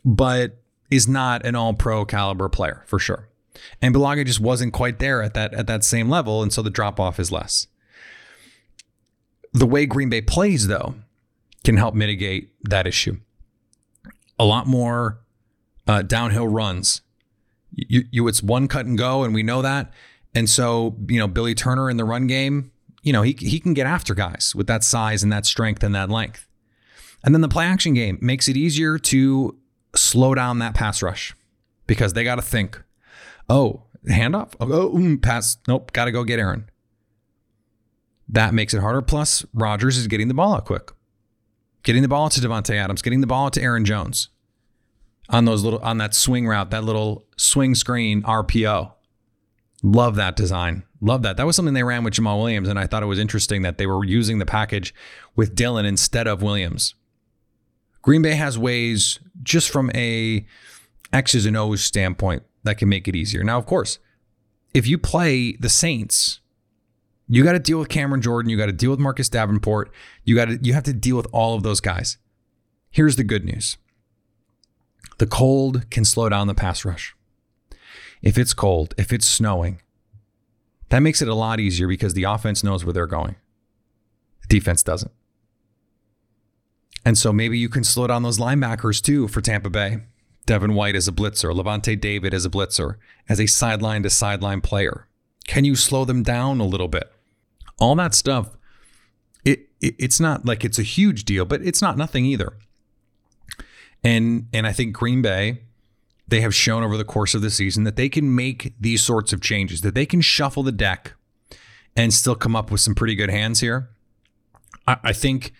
but 0.04 0.56
is 0.90 1.06
not 1.06 1.46
an 1.46 1.54
all 1.54 1.72
pro 1.72 2.04
caliber 2.04 2.48
player 2.48 2.82
for 2.86 2.98
sure. 2.98 3.28
And 3.80 3.94
Bulaga 3.94 4.26
just 4.26 4.40
wasn't 4.40 4.72
quite 4.72 4.98
there 4.98 5.22
at 5.22 5.34
that 5.34 5.54
at 5.54 5.68
that 5.68 5.84
same 5.84 6.08
level, 6.08 6.42
and 6.42 6.52
so 6.52 6.62
the 6.62 6.70
drop 6.70 6.98
off 6.98 7.20
is 7.20 7.30
less. 7.30 7.68
The 9.52 9.66
way 9.66 9.86
Green 9.86 10.08
Bay 10.08 10.20
plays, 10.20 10.66
though, 10.66 10.96
can 11.62 11.76
help 11.76 11.94
mitigate 11.94 12.50
that 12.64 12.86
issue. 12.88 13.18
A 14.36 14.44
lot 14.44 14.66
more 14.66 15.20
uh, 15.86 16.02
downhill 16.02 16.48
runs. 16.48 17.02
You, 17.72 18.02
you, 18.10 18.26
it's 18.26 18.42
one 18.42 18.66
cut 18.66 18.86
and 18.86 18.98
go, 18.98 19.22
and 19.22 19.32
we 19.32 19.44
know 19.44 19.62
that. 19.62 19.92
And 20.34 20.50
so, 20.50 20.96
you 21.08 21.20
know, 21.20 21.28
Billy 21.28 21.54
Turner 21.54 21.88
in 21.88 21.96
the 21.96 22.04
run 22.04 22.26
game, 22.26 22.72
you 23.08 23.12
know, 23.14 23.22
he 23.22 23.34
he 23.40 23.58
can 23.58 23.72
get 23.72 23.86
after 23.86 24.14
guys 24.14 24.52
with 24.54 24.66
that 24.66 24.84
size 24.84 25.22
and 25.22 25.32
that 25.32 25.46
strength 25.46 25.82
and 25.82 25.94
that 25.94 26.10
length. 26.10 26.46
And 27.24 27.34
then 27.34 27.40
the 27.40 27.48
play 27.48 27.64
action 27.64 27.94
game 27.94 28.18
makes 28.20 28.48
it 28.48 28.56
easier 28.56 28.98
to 28.98 29.56
slow 29.96 30.34
down 30.34 30.58
that 30.58 30.74
pass 30.74 31.02
rush 31.02 31.34
because 31.86 32.12
they 32.12 32.22
got 32.22 32.34
to 32.34 32.42
think, 32.42 32.82
oh, 33.48 33.84
handoff, 34.06 34.52
oh, 34.60 34.70
oh 34.70 34.90
mm, 34.90 35.22
pass, 35.22 35.56
nope, 35.66 35.90
got 35.94 36.04
to 36.04 36.12
go 36.12 36.22
get 36.22 36.38
Aaron. 36.38 36.68
That 38.28 38.52
makes 38.52 38.74
it 38.74 38.80
harder. 38.80 39.00
Plus, 39.00 39.42
Rodgers 39.54 39.96
is 39.96 40.06
getting 40.06 40.28
the 40.28 40.34
ball 40.34 40.54
out 40.54 40.66
quick, 40.66 40.92
getting 41.82 42.02
the 42.02 42.08
ball 42.08 42.26
out 42.26 42.32
to 42.32 42.42
Davante 42.42 42.76
Adams, 42.76 43.00
getting 43.00 43.22
the 43.22 43.26
ball 43.26 43.46
out 43.46 43.54
to 43.54 43.62
Aaron 43.62 43.86
Jones 43.86 44.28
on 45.30 45.46
those 45.46 45.64
little 45.64 45.80
on 45.80 45.96
that 45.96 46.14
swing 46.14 46.46
route, 46.46 46.68
that 46.72 46.84
little 46.84 47.24
swing 47.38 47.74
screen 47.74 48.22
RPO. 48.22 48.92
Love 49.82 50.16
that 50.16 50.36
design. 50.36 50.82
Love 51.00 51.22
that. 51.22 51.36
That 51.36 51.46
was 51.46 51.54
something 51.54 51.74
they 51.74 51.84
ran 51.84 52.02
with 52.02 52.14
Jamaal 52.14 52.38
Williams, 52.38 52.68
and 52.68 52.78
I 52.78 52.86
thought 52.86 53.02
it 53.02 53.06
was 53.06 53.18
interesting 53.18 53.62
that 53.62 53.78
they 53.78 53.86
were 53.86 54.04
using 54.04 54.38
the 54.38 54.46
package 54.46 54.94
with 55.36 55.54
Dillon 55.54 55.86
instead 55.86 56.26
of 56.26 56.42
Williams. 56.42 56.94
Green 58.02 58.22
Bay 58.22 58.34
has 58.34 58.58
ways, 58.58 59.20
just 59.42 59.70
from 59.70 59.90
a 59.94 60.44
X's 61.12 61.46
and 61.46 61.56
O's 61.56 61.84
standpoint, 61.84 62.42
that 62.64 62.78
can 62.78 62.88
make 62.88 63.06
it 63.06 63.14
easier. 63.14 63.44
Now, 63.44 63.58
of 63.58 63.66
course, 63.66 63.98
if 64.74 64.86
you 64.86 64.98
play 64.98 65.52
the 65.52 65.68
Saints, 65.68 66.40
you 67.28 67.44
got 67.44 67.52
to 67.52 67.58
deal 67.58 67.78
with 67.78 67.88
Cameron 67.88 68.22
Jordan, 68.22 68.50
you 68.50 68.56
got 68.56 68.66
to 68.66 68.72
deal 68.72 68.90
with 68.90 68.98
Marcus 68.98 69.28
Davenport, 69.28 69.92
you 70.24 70.34
got 70.34 70.46
to 70.46 70.58
you 70.62 70.72
have 70.72 70.84
to 70.84 70.92
deal 70.92 71.16
with 71.16 71.26
all 71.32 71.54
of 71.54 71.62
those 71.62 71.80
guys. 71.80 72.18
Here's 72.90 73.16
the 73.16 73.24
good 73.24 73.44
news. 73.44 73.76
The 75.18 75.26
cold 75.26 75.90
can 75.90 76.04
slow 76.04 76.28
down 76.28 76.46
the 76.46 76.54
pass 76.54 76.84
rush. 76.84 77.14
If 78.22 78.38
it's 78.38 78.54
cold, 78.54 78.94
if 78.96 79.12
it's 79.12 79.26
snowing, 79.26 79.80
that 80.90 81.00
makes 81.00 81.22
it 81.22 81.28
a 81.28 81.34
lot 81.34 81.60
easier 81.60 81.86
because 81.86 82.14
the 82.14 82.24
offense 82.24 82.64
knows 82.64 82.84
where 82.84 82.92
they're 82.92 83.06
going. 83.06 83.36
The 84.42 84.48
defense 84.48 84.82
doesn't. 84.82 85.12
And 87.04 87.16
so 87.16 87.32
maybe 87.32 87.58
you 87.58 87.68
can 87.68 87.84
slow 87.84 88.06
down 88.06 88.22
those 88.22 88.38
linebackers 88.38 89.02
too 89.02 89.28
for 89.28 89.40
Tampa 89.40 89.70
Bay. 89.70 90.00
Devin 90.48 90.74
White 90.74 90.96
as 90.96 91.06
a 91.06 91.12
blitzer, 91.12 91.54
Lavonte 91.54 92.00
David 92.00 92.32
as 92.32 92.46
a 92.46 92.50
blitzer, 92.50 92.96
as 93.28 93.38
a 93.38 93.46
sideline 93.46 94.02
to 94.02 94.10
sideline 94.10 94.62
player. 94.62 95.06
Can 95.46 95.66
you 95.66 95.76
slow 95.76 96.06
them 96.06 96.22
down 96.22 96.58
a 96.58 96.64
little 96.64 96.88
bit? 96.88 97.12
All 97.78 97.94
that 97.96 98.14
stuff, 98.14 98.56
it, 99.44 99.68
it 99.80 99.94
it's 99.98 100.18
not 100.18 100.46
like 100.46 100.64
it's 100.64 100.78
a 100.78 100.82
huge 100.82 101.24
deal, 101.24 101.44
but 101.44 101.60
it's 101.62 101.82
not 101.82 101.98
nothing 101.98 102.24
either. 102.24 102.54
And 104.02 104.48
and 104.54 104.66
I 104.66 104.72
think 104.72 104.94
Green 104.94 105.20
Bay, 105.20 105.60
they 106.28 106.40
have 106.42 106.54
shown 106.54 106.82
over 106.82 106.96
the 106.96 107.04
course 107.04 107.34
of 107.34 107.42
the 107.42 107.50
season 107.50 107.84
that 107.84 107.96
they 107.96 108.08
can 108.08 108.34
make 108.34 108.74
these 108.78 109.02
sorts 109.02 109.32
of 109.32 109.40
changes, 109.40 109.80
that 109.80 109.94
they 109.94 110.06
can 110.06 110.20
shuffle 110.20 110.62
the 110.62 110.72
deck 110.72 111.14
and 111.96 112.12
still 112.14 112.34
come 112.34 112.54
up 112.54 112.70
with 112.70 112.80
some 112.80 112.94
pretty 112.94 113.14
good 113.14 113.30
hands 113.30 113.60
here. 113.60 113.88
I, 114.86 114.96
I 115.04 115.12
think 115.12 115.52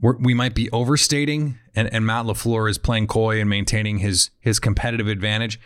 we 0.00 0.34
might 0.34 0.54
be 0.54 0.70
overstating, 0.72 1.58
and, 1.74 1.92
and 1.92 2.04
Matt 2.04 2.26
LaFleur 2.26 2.68
is 2.68 2.76
playing 2.76 3.06
coy 3.06 3.40
and 3.40 3.48
maintaining 3.48 3.98
his 3.98 4.30
his 4.40 4.58
competitive 4.58 5.08
advantage. 5.08 5.58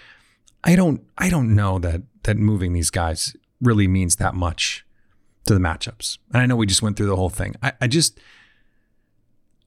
I 0.62 0.76
don't 0.76 1.02
I 1.18 1.30
don't 1.30 1.54
know 1.54 1.78
that 1.80 2.02
that 2.24 2.36
moving 2.36 2.72
these 2.72 2.90
guys 2.90 3.34
really 3.60 3.88
means 3.88 4.16
that 4.16 4.34
much 4.34 4.84
to 5.46 5.54
the 5.54 5.60
matchups. 5.60 6.18
And 6.32 6.42
I 6.42 6.46
know 6.46 6.56
we 6.56 6.66
just 6.66 6.82
went 6.82 6.96
through 6.96 7.08
the 7.08 7.16
whole 7.16 7.30
thing. 7.30 7.56
I, 7.62 7.72
I 7.80 7.86
just 7.88 8.20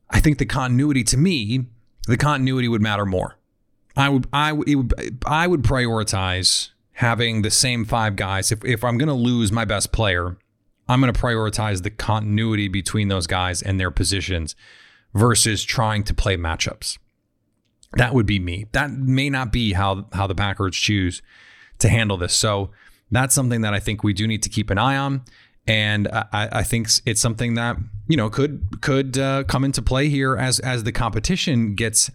I 0.10 0.20
think 0.20 0.38
the 0.38 0.46
continuity 0.46 1.04
to 1.06 1.18
me, 1.18 1.66
the 2.08 2.18
continuity 2.18 2.68
would 2.68 2.82
matter 2.82 3.06
more. 3.06 3.38
I 3.96 4.10
would 4.10 4.28
I 4.34 4.52
would 4.52 5.22
I 5.26 5.48
would 5.48 5.62
prioritize 5.62 6.70
having 6.94 7.42
the 7.42 7.52
same 7.52 7.86
five 7.86 8.16
guys. 8.16 8.52
If 8.52 8.64
if 8.66 8.84
I'm 8.84 8.98
going 8.98 9.08
to 9.10 9.14
lose 9.14 9.52
my 9.52 9.66
best 9.66 9.92
player, 9.92 10.38
I'm 10.88 11.00
going 11.02 11.14
to 11.14 11.20
prioritize 11.20 11.84
the 11.84 11.92
continuity 11.92 12.68
between 12.68 13.08
those 13.08 13.28
guys 13.28 13.62
and 13.62 13.80
their 13.80 13.92
positions 13.92 14.56
versus 15.14 15.64
trying 15.64 16.04
to 16.06 16.14
play 16.14 16.38
matchups. 16.38 16.98
That 17.94 18.14
would 18.14 18.26
be 18.26 18.40
me. 18.40 18.66
That 18.72 18.92
may 18.92 19.30
not 19.30 19.52
be 19.52 19.74
how 19.74 20.08
how 20.14 20.28
the 20.28 20.36
Packers 20.36 20.76
choose 20.76 21.22
to 21.80 21.90
handle 21.90 22.18
this. 22.18 22.34
So 22.34 22.72
that's 23.12 23.36
something 23.36 23.62
that 23.62 23.74
I 23.74 23.80
think 23.80 24.04
we 24.04 24.14
do 24.14 24.28
need 24.28 24.42
to 24.44 24.50
keep 24.50 24.72
an 24.72 24.80
eye 24.80 24.98
on, 24.98 25.22
and 25.68 26.08
I, 26.08 26.50
I 26.52 26.64
think 26.64 26.88
it's 27.06 27.22
something 27.22 27.54
that 27.54 27.78
you 28.08 28.18
know 28.18 28.32
could 28.32 28.82
could 28.82 29.20
uh, 29.20 29.44
come 29.44 29.64
into 29.64 29.84
play 29.84 30.10
here 30.10 30.36
as 30.36 30.60
as 30.60 30.84
the 30.84 30.92
competition 30.92 31.76
gets 31.76 32.10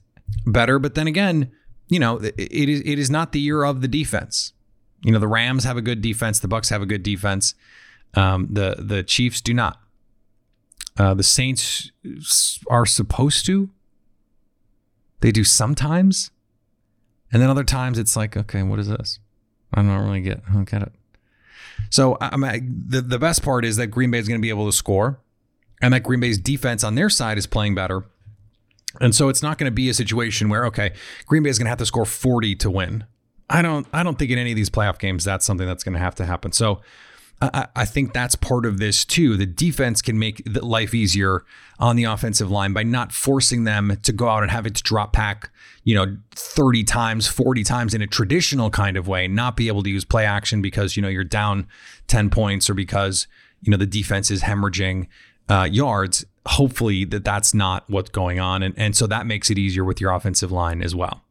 better. 0.45 0.81
But 0.81 0.97
then 0.97 1.07
again, 1.07 1.53
you 1.89 1.99
know, 1.99 2.19
it 2.19 2.69
is 2.69 2.81
it 2.85 2.99
is 2.99 3.11
not 3.11 3.33
the 3.33 3.41
year 3.41 3.65
of 3.65 3.81
the 3.81 3.89
defense. 3.89 4.53
You 5.03 5.13
know, 5.13 5.19
the 5.19 5.29
Rams 5.29 5.65
have 5.65 5.77
a 5.77 5.83
good 5.83 6.03
defense, 6.03 6.41
the 6.41 6.49
Bucks 6.49 6.69
have 6.69 6.83
a 6.83 6.87
good 6.87 7.03
defense. 7.03 7.55
Um, 8.15 8.49
the 8.51 8.77
the 8.79 9.03
Chiefs 9.03 9.41
do 9.41 9.55
not. 9.55 9.81
Uh, 10.97 11.15
the 11.15 11.23
Saints 11.23 11.93
are 12.69 12.87
supposed 12.87 13.47
to. 13.47 13.71
They 15.21 15.33
do 15.33 15.45
sometimes, 15.45 16.31
and 17.33 17.41
then 17.43 17.49
other 17.49 17.65
times 17.65 17.99
it's 17.99 18.17
like, 18.17 18.37
okay, 18.37 18.63
what 18.63 18.79
is 18.79 18.89
this? 18.89 19.19
I 19.73 19.83
don't 19.83 20.05
really 20.05 20.21
get. 20.21 20.43
I 20.49 20.55
don't 20.55 20.69
get 20.69 20.83
it. 20.83 20.93
So 21.91 22.19
I 22.21 22.37
mean, 22.37 22.85
the 22.87 23.01
the 23.01 23.19
best 23.19 23.43
part 23.43 23.65
is 23.65 23.77
that 23.77 23.89
Green 23.89 24.11
Bay 24.11 24.19
is 24.19 24.29
going 24.29 24.41
to 24.41 24.43
be 24.43 24.51
able 24.51 24.67
to 24.67 24.77
score, 24.77 25.21
and 25.81 25.95
that 25.95 26.03
Green 26.03 26.21
Bay's 26.21 26.39
defense 26.39 26.85
on 26.85 26.95
their 26.95 27.11
side 27.11 27.39
is 27.39 27.47
playing 27.47 27.75
better. 27.75 28.05
And 29.01 29.15
so 29.15 29.29
it's 29.29 29.43
not 29.43 29.59
going 29.59 29.71
to 29.71 29.75
be 29.75 29.89
a 29.89 29.95
situation 29.95 30.49
where 30.49 30.65
okay, 30.67 30.93
Green 31.27 31.43
Bay 31.43 31.51
is 31.51 31.59
going 31.59 31.67
to 31.67 31.71
have 31.71 31.79
to 31.79 31.87
score 31.87 32.07
40 32.07 32.55
to 32.57 32.71
win. 32.71 33.05
I 33.51 33.63
don't 33.63 33.87
I 33.93 34.03
don't 34.03 34.19
think 34.19 34.31
in 34.31 34.39
any 34.39 34.53
of 34.53 34.57
these 34.57 34.71
playoff 34.71 34.99
games 34.99 35.25
that's 35.25 35.45
something 35.45 35.67
that's 35.67 35.85
going 35.85 35.95
to 35.95 35.99
have 35.99 36.15
to 36.17 36.27
happen. 36.27 36.53
So 36.53 36.81
I, 37.41 37.69
I, 37.77 37.85
think 37.85 38.13
that's 38.13 38.35
part 38.35 38.67
of 38.67 38.79
this 38.79 39.05
too. 39.05 39.37
The 39.37 39.47
defense 39.47 40.03
can 40.03 40.19
make 40.19 40.43
life 40.61 40.93
easier 40.93 41.45
on 41.79 41.95
the 41.95 42.05
offensive 42.05 42.51
line 42.51 42.73
by 42.73 42.83
not 42.83 43.13
forcing 43.13 43.65
them 43.65 43.97
to 44.03 44.13
go 44.13 44.29
out 44.29 44.43
and 44.43 44.51
have 44.51 44.67
it 44.67 44.75
to 44.75 44.83
drop 44.83 45.13
back, 45.13 45.51
you 45.85 45.95
know, 45.95 46.17
30 46.33 46.83
times, 46.85 47.29
40 47.29 47.63
times 47.63 47.95
in 47.95 48.03
a 48.03 48.09
traditional 48.09 48.71
kind 48.71 48.97
of 48.97 49.07
way, 49.07 49.29
not 49.29 49.57
be 49.57 49.69
able 49.69 49.85
to 49.85 49.91
use 49.91 50.05
play 50.05 50.27
action 50.27 50.61
because, 50.61 50.97
you 50.97 51.03
know, 51.03 51.09
you're 51.09 51.23
down 51.23 51.69
10 52.09 52.29
points 52.31 52.69
or 52.69 52.75
because, 52.75 53.29
you 53.63 53.71
know, 53.71 53.77
the 53.77 53.87
defense 53.87 54.33
is 54.33 54.43
hemorrhaging 54.43 55.07
uh, 55.49 55.69
yards. 55.71 56.25
Hopefully 56.49 57.05
that 57.05 57.25
that's 57.25 57.53
not 57.53 57.85
what's 57.89 58.11
going 58.11 58.41
on. 58.41 58.63
And, 58.63 58.75
and 58.79 58.97
so 58.97 59.07
that 59.07 59.27
makes 59.27 59.51
it 59.51 59.59
easier 59.59 59.85
with 59.85 60.01
your 60.01 60.13
offensive 60.13 60.51
line 60.51 60.83
as 60.83 60.95
well. 60.95 61.25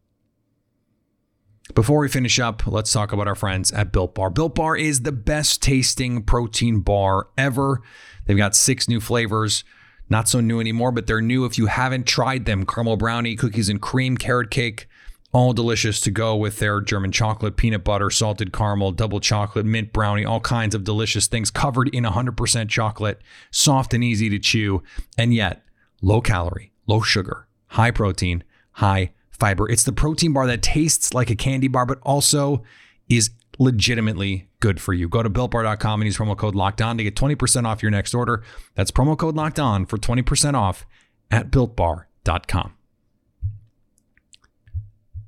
Before 1.73 1.99
we 1.99 2.07
finish 2.07 2.39
up, 2.39 2.65
let's 2.65 2.93
talk 2.93 3.11
about 3.11 3.27
our 3.27 3.35
friends 3.35 3.71
at 3.71 3.91
Built 3.91 4.15
Bar. 4.15 4.29
Built 4.29 4.55
Bar 4.55 4.77
is 4.77 5.01
the 5.01 5.11
best 5.11 5.61
tasting 5.61 6.23
protein 6.23 6.79
bar 6.79 7.27
ever. 7.37 7.81
They've 8.25 8.37
got 8.37 8.55
six 8.55 8.87
new 8.87 8.99
flavors. 9.01 9.63
Not 10.09 10.29
so 10.29 10.39
new 10.39 10.61
anymore, 10.61 10.91
but 10.91 11.07
they're 11.07 11.19
new 11.19 11.43
if 11.45 11.57
you 11.57 11.65
haven't 11.65 12.07
tried 12.07 12.45
them. 12.45 12.65
Caramel 12.65 12.95
brownie, 12.95 13.35
cookies 13.35 13.67
and 13.67 13.81
cream, 13.81 14.15
carrot 14.15 14.49
cake, 14.49 14.87
all 15.33 15.53
delicious 15.53 15.99
to 16.01 16.11
go 16.11 16.35
with 16.35 16.59
their 16.59 16.79
German 16.81 17.11
chocolate, 17.11 17.57
peanut 17.57 17.83
butter, 17.83 18.09
salted 18.09 18.53
caramel, 18.53 18.91
double 18.91 19.19
chocolate, 19.19 19.65
mint 19.65 19.91
brownie, 19.91 20.25
all 20.25 20.39
kinds 20.39 20.73
of 20.73 20.83
delicious 20.83 21.27
things 21.27 21.51
covered 21.51 21.89
in 21.89 22.03
100% 22.03 22.69
chocolate, 22.69 23.21
soft 23.51 23.93
and 23.93 24.03
easy 24.03 24.29
to 24.29 24.39
chew, 24.39 24.81
and 25.17 25.33
yet 25.33 25.63
low 26.01 26.21
calorie, 26.21 26.71
low 26.87 27.01
sugar, 27.01 27.47
high 27.67 27.91
protein, 27.91 28.43
high 28.71 29.11
fiber. 29.31 29.69
It's 29.69 29.83
the 29.83 29.91
protein 29.91 30.33
bar 30.33 30.47
that 30.47 30.61
tastes 30.61 31.13
like 31.13 31.29
a 31.29 31.35
candy 31.35 31.67
bar, 31.67 31.85
but 31.85 31.99
also 32.03 32.63
is 33.09 33.31
legitimately 33.59 34.49
good 34.59 34.79
for 34.79 34.93
you. 34.93 35.07
Go 35.09 35.23
to 35.23 35.29
builtbar.com 35.29 36.01
and 36.01 36.05
use 36.05 36.17
promo 36.17 36.37
code 36.37 36.55
locked 36.55 36.81
on 36.81 36.97
to 36.97 37.03
get 37.03 37.15
20% 37.15 37.65
off 37.65 37.81
your 37.81 37.91
next 37.91 38.13
order. 38.13 38.43
That's 38.75 38.91
promo 38.91 39.17
code 39.17 39.35
locked 39.35 39.59
on 39.59 39.85
for 39.85 39.97
20% 39.97 40.53
off 40.53 40.85
at 41.31 41.51
builtbar.com. 41.51 42.76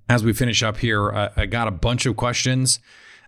As 0.09 0.23
we 0.23 0.33
finish 0.33 0.63
up 0.63 0.77
here, 0.77 1.11
I, 1.11 1.29
I 1.37 1.45
got 1.45 1.67
a 1.67 1.71
bunch 1.71 2.07
of 2.07 2.17
questions 2.17 2.79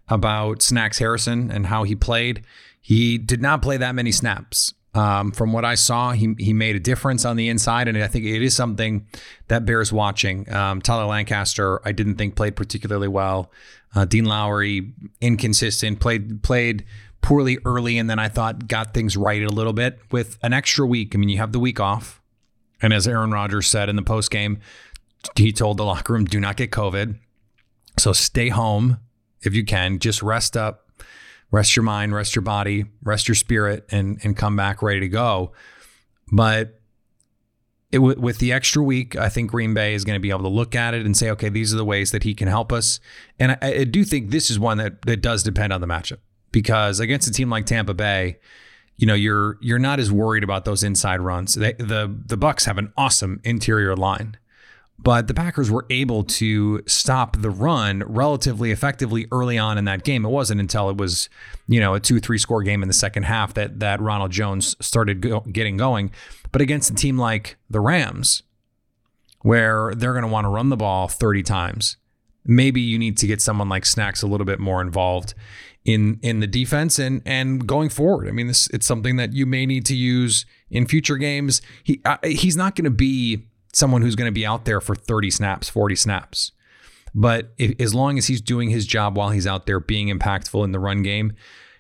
about 0.10 0.64
Snacks 0.64 0.98
Harrison 0.98 1.52
and 1.52 1.68
how 1.68 1.84
he 1.84 1.96
played. 1.96 2.44
He 2.82 3.20
did 3.20 3.40
not 3.40 3.62
play 3.62 3.78
that 3.78 3.94
many 3.94 4.12
snaps. 4.12 4.74
Um, 4.94 5.32
from 5.32 5.54
what 5.54 5.64
I 5.64 5.76
saw, 5.76 6.12
he 6.12 6.36
he 6.38 6.52
made 6.52 6.76
a 6.76 6.80
difference 6.80 7.24
on 7.24 7.38
the 7.38 7.48
inside, 7.48 7.88
and 7.88 7.98
I 7.98 8.08
think 8.08 8.26
it 8.26 8.42
is 8.42 8.54
something 8.54 9.08
that 9.48 9.64
bears 9.64 9.94
watching. 9.94 10.52
Um, 10.52 10.82
Tyler 10.82 11.06
Lancaster, 11.06 11.80
I 11.86 11.94
didn't 11.94 12.16
think 12.16 12.36
played 12.36 12.58
particularly 12.58 13.08
well. 13.08 13.52
Uh, 13.96 14.04
Dean 14.04 14.26
Lowry, 14.26 14.92
inconsistent, 15.22 16.02
played 16.02 16.44
played 16.44 16.84
poorly 17.22 17.58
early, 17.64 18.00
and 18.00 18.10
then 18.10 18.20
I 18.20 18.28
thought 18.28 18.68
got 18.68 18.94
things 18.94 19.16
right 19.16 19.42
a 19.44 19.50
little 19.50 19.72
bit 19.72 20.00
with 20.12 20.38
an 20.42 20.52
extra 20.52 20.86
week. 20.86 21.16
I 21.16 21.20
mean, 21.20 21.30
you 21.30 21.38
have 21.38 21.54
the 21.54 21.60
week 21.60 21.80
off, 21.80 22.20
and 22.82 22.92
as 22.92 23.08
Aaron 23.08 23.32
Rodgers 23.32 23.68
said 23.68 23.88
in 23.88 23.96
the 23.96 24.02
post 24.02 24.30
game, 24.30 24.60
he 25.36 25.52
told 25.52 25.78
the 25.78 25.86
locker 25.86 26.14
room, 26.14 26.26
"Do 26.26 26.40
not 26.40 26.58
get 26.58 26.72
COVID, 26.72 27.18
so 27.98 28.14
stay 28.14 28.50
home 28.50 29.00
if 29.42 29.54
you 29.54 29.66
can. 29.66 30.00
Just 30.00 30.22
rest 30.22 30.58
up." 30.58 30.88
rest 31.52 31.76
your 31.76 31.84
mind, 31.84 32.16
rest 32.16 32.36
your 32.36 32.42
body, 32.42 32.86
rest 33.04 33.28
your 33.28 33.36
spirit, 33.36 33.86
and 33.92 34.20
and 34.24 34.36
come 34.36 34.56
back 34.56 34.82
ready 34.82 35.02
to 35.02 35.10
go. 35.10 35.52
But 36.32 36.80
it, 37.92 38.00
with 38.00 38.40
the 38.40 38.54
extra 38.54 38.82
week, 38.82 39.18
I 39.18 39.28
think 39.28 39.52
Green 39.52 39.74
Bay 39.74 39.94
is 39.94 40.06
going 40.06 40.16
to 40.16 40.22
be 40.22 40.30
able 40.30 40.44
to 40.44 40.48
look 40.48 40.76
at 40.76 40.94
it 40.94 41.06
and 41.06 41.16
say, 41.16 41.30
okay, 41.32 41.50
these 41.50 41.74
are 41.74 41.78
the 41.78 41.86
ways 41.86 42.12
that 42.12 42.24
he 42.24 42.34
can 42.34 42.48
help 42.48 42.72
us. 42.72 43.02
And 43.38 43.52
I, 43.52 43.58
I 43.62 43.84
do 43.84 44.06
think 44.06 44.32
this 44.32 44.50
is 44.50 44.58
one 44.58 44.78
that 44.78 45.02
that 45.04 45.22
does 45.22 45.44
depend 45.44 45.74
on 45.74 45.82
the 45.82 45.88
matchup 45.88 46.20
because 46.52 47.00
against 47.00 47.28
a 47.28 47.32
team 47.32 47.50
like 47.50 47.66
Tampa 47.66 47.94
Bay, 47.94 48.40
you 48.98 49.06
know, 49.06 49.14
you're 49.14 49.58
you're 49.62 49.80
not 49.80 50.00
as 50.00 50.12
worried 50.12 50.44
about 50.44 50.66
those 50.66 50.84
inside 50.84 51.20
runs. 51.20 51.56
They, 51.56 51.74
the 51.74 52.18
the 52.26 52.38
Bucks 52.38 52.66
have 52.66 52.78
an 52.78 52.94
awesome 52.98 53.42
interior 53.44 53.96
line. 53.96 54.38
But 55.04 55.28
the 55.28 55.34
Packers 55.34 55.72
were 55.72 55.86
able 55.90 56.24
to 56.26 56.84
stop 56.86 57.42
the 57.42 57.50
run 57.50 58.04
relatively 58.06 58.72
effectively 58.72 59.28
early 59.32 59.58
on 59.58 59.78
in 59.78 59.86
that 59.86 60.04
game. 60.04 60.26
It 60.26 60.30
wasn't 60.30 60.62
until 60.62 60.90
it 60.90 60.98
was, 60.98 61.28
you 61.68 61.80
know, 61.80 61.96
a 61.96 62.00
two 62.00 62.20
three 62.20 62.38
score 62.38 62.62
game 62.62 62.84
in 62.84 62.88
the 62.88 62.94
second 62.94 63.24
half 63.24 63.54
that 63.56 63.80
that 63.80 64.00
Ronald 64.00 64.32
Jones 64.32 64.76
started 64.80 65.22
go- 65.22 65.42
getting 65.52 65.78
going. 65.78 66.12
But 66.52 66.62
against 66.62 66.92
a 66.92 66.94
team 66.94 67.18
like 67.18 67.58
the 67.70 67.80
Rams, 67.80 68.44
where 69.42 69.94
they're 69.96 70.14
going 70.14 70.26
to 70.26 70.32
want 70.32 70.46
to 70.46 70.50
run 70.50 70.70
the 70.70 70.78
ball 70.78 71.08
30 71.08 71.42
times, 71.44 71.98
maybe 72.46 72.82
you 72.82 73.00
need 73.00 73.18
to 73.18 73.28
get 73.28 73.42
someone 73.42 73.70
like 73.70 73.86
Snacks 73.86 74.22
a 74.22 74.28
little 74.28 74.46
bit 74.46 74.60
more 74.60 74.82
involved 74.82 75.34
in 75.84 76.20
in 76.22 76.42
the 76.42 76.48
defense 76.48 77.00
and 77.00 77.24
and 77.26 77.66
going 77.66 77.90
forward. 77.90 78.28
I 78.28 78.32
mean, 78.32 78.48
this 78.48 78.68
it's 78.68 78.86
something 78.86 79.16
that 79.16 79.34
you 79.34 79.46
may 79.48 79.66
need 79.66 79.86
to 79.88 79.96
use 79.96 80.46
in 80.70 80.86
future 80.86 81.18
games. 81.18 81.62
He 81.84 82.02
uh, 82.06 82.18
he's 82.24 82.56
not 82.56 82.76
going 82.76 82.86
to 82.86 82.92
be 82.92 83.48
someone 83.74 84.02
who's 84.02 84.16
going 84.16 84.28
to 84.28 84.34
be 84.34 84.46
out 84.46 84.66
there 84.66 84.82
for 84.82 84.96
30 84.96 85.32
snaps, 85.32 85.70
40 85.70 85.96
snaps. 85.96 86.52
But 87.14 87.54
if, 87.58 87.80
as 87.80 87.94
long 87.94 88.18
as 88.18 88.28
he's 88.28 88.42
doing 88.42 88.70
his 88.70 88.86
job 88.86 89.18
while 89.18 89.30
he's 89.30 89.48
out 89.48 89.66
there 89.66 89.80
being 89.80 90.08
impactful 90.08 90.64
in 90.64 90.72
the 90.72 90.80
run 90.80 91.04
game, 91.04 91.34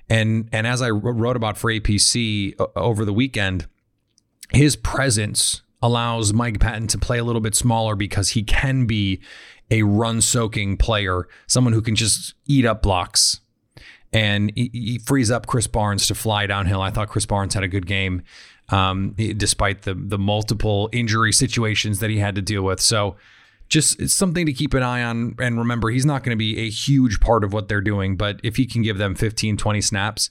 and 0.09 0.49
and 0.51 0.67
as 0.67 0.81
I 0.81 0.89
wrote 0.89 1.37
about 1.37 1.57
for 1.57 1.71
APC 1.71 2.53
over 2.75 3.05
the 3.05 3.13
weekend, 3.13 3.67
his 4.51 4.75
presence 4.75 5.61
allows 5.81 6.33
Mike 6.33 6.59
Pettine 6.59 6.87
to 6.89 6.97
play 6.97 7.17
a 7.17 7.23
little 7.23 7.41
bit 7.41 7.55
smaller 7.55 7.95
because 7.95 8.29
he 8.29 8.43
can 8.43 8.85
be 8.85 9.21
a 9.71 9.83
run 9.83 10.21
soaking 10.21 10.77
player, 10.77 11.27
someone 11.47 11.73
who 11.73 11.81
can 11.81 11.95
just 11.95 12.33
eat 12.45 12.65
up 12.65 12.81
blocks. 12.81 13.39
And 14.13 14.51
he, 14.55 14.69
he 14.73 14.99
frees 14.99 15.31
up 15.31 15.47
Krys 15.47 15.71
Barnes 15.71 16.05
to 16.07 16.15
fly 16.15 16.45
downhill. 16.45 16.81
I 16.81 16.91
thought 16.91 17.07
Krys 17.09 17.25
Barnes 17.25 17.53
had 17.53 17.63
a 17.63 17.69
good 17.69 17.87
game 17.87 18.23
um, 18.71 19.13
despite 19.37 19.83
the 19.83 19.93
the 19.93 20.17
multiple 20.17 20.89
injury 20.91 21.31
situations 21.31 21.99
that 21.99 22.09
he 22.09 22.17
had 22.17 22.35
to 22.35 22.41
deal 22.41 22.63
with. 22.63 22.79
So 22.79 23.17
just 23.71 24.09
something 24.09 24.45
to 24.45 24.53
keep 24.53 24.73
an 24.73 24.83
eye 24.83 25.01
on 25.01 25.33
and 25.39 25.57
remember 25.57 25.89
he's 25.89 26.05
not 26.05 26.23
going 26.23 26.37
to 26.37 26.39
be 26.39 26.59
a 26.59 26.69
huge 26.69 27.21
part 27.21 27.43
of 27.43 27.53
what 27.53 27.69
they're 27.69 27.81
doing 27.81 28.17
but 28.17 28.37
if 28.43 28.57
he 28.57 28.65
can 28.65 28.81
give 28.81 28.97
them 28.97 29.15
15 29.15 29.55
20 29.55 29.81
snaps 29.81 30.29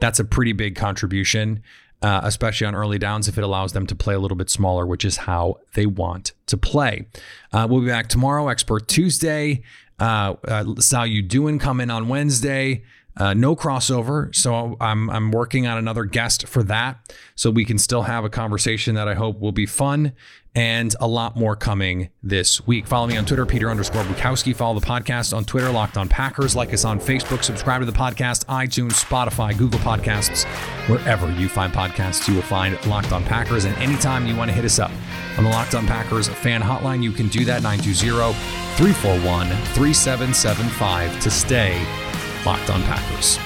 that's 0.00 0.18
a 0.18 0.24
pretty 0.24 0.52
big 0.52 0.74
contribution 0.74 1.62
uh, 2.02 2.20
especially 2.24 2.66
on 2.66 2.74
early 2.74 2.98
downs 2.98 3.28
if 3.28 3.38
it 3.38 3.44
allows 3.44 3.72
them 3.74 3.86
to 3.86 3.94
play 3.94 4.14
a 4.14 4.18
little 4.18 4.36
bit 4.36 4.50
smaller 4.50 4.84
which 4.84 5.04
is 5.04 5.18
how 5.18 5.56
they 5.74 5.86
want 5.86 6.32
to 6.46 6.56
play. 6.56 7.06
Uh, 7.52 7.66
we'll 7.70 7.80
be 7.80 7.86
back 7.86 8.08
tomorrow 8.08 8.48
expert 8.48 8.88
tuesday. 8.88 9.62
Uh, 10.00 10.34
uh, 10.48 10.64
Sal 10.76 11.06
you 11.06 11.22
doing 11.22 11.58
coming 11.58 11.90
on 11.90 12.08
wednesday 12.08 12.82
uh, 13.16 13.34
no 13.34 13.56
crossover, 13.56 14.34
so 14.34 14.76
I'm 14.80 15.10
I'm 15.10 15.30
working 15.30 15.66
on 15.66 15.78
another 15.78 16.04
guest 16.04 16.46
for 16.46 16.62
that, 16.64 17.12
so 17.34 17.50
we 17.50 17.64
can 17.64 17.78
still 17.78 18.02
have 18.02 18.24
a 18.24 18.30
conversation 18.30 18.94
that 18.94 19.08
I 19.08 19.14
hope 19.14 19.40
will 19.40 19.52
be 19.52 19.66
fun 19.66 20.12
and 20.54 20.96
a 21.00 21.06
lot 21.06 21.36
more 21.36 21.54
coming 21.54 22.08
this 22.22 22.66
week. 22.66 22.86
Follow 22.86 23.06
me 23.06 23.16
on 23.16 23.24
Twitter, 23.24 23.46
Peter 23.46 23.70
underscore 23.70 24.02
Bukowski. 24.02 24.54
Follow 24.54 24.78
the 24.78 24.86
podcast 24.86 25.36
on 25.36 25.44
Twitter, 25.44 25.70
Locked 25.70 25.96
On 25.96 26.08
Packers. 26.08 26.56
Like 26.56 26.72
us 26.74 26.84
on 26.84 26.98
Facebook. 26.98 27.44
Subscribe 27.44 27.80
to 27.82 27.86
the 27.86 27.92
podcast, 27.92 28.44
iTunes, 28.46 29.04
Spotify, 29.04 29.56
Google 29.56 29.78
Podcasts, 29.80 30.44
wherever 30.88 31.30
you 31.32 31.48
find 31.48 31.72
podcasts, 31.72 32.26
you 32.26 32.34
will 32.34 32.42
find 32.42 32.84
Locked 32.86 33.12
On 33.12 33.22
Packers. 33.22 33.64
And 33.64 33.76
anytime 33.76 34.26
you 34.26 34.34
want 34.34 34.48
to 34.50 34.54
hit 34.54 34.64
us 34.64 34.78
up 34.78 34.90
on 35.38 35.44
the 35.44 35.50
Locked 35.50 35.74
On 35.74 35.86
Packers 35.86 36.28
fan 36.28 36.60
hotline, 36.60 37.02
you 37.02 37.12
can 37.12 37.28
do 37.28 37.44
that 37.44 37.62
920 37.62 38.34
341 38.76 39.46
3775 39.46 41.20
to 41.20 41.30
stay 41.30 42.09
Locked 42.46 42.70
on 42.70 42.82
Packers. 42.84 43.38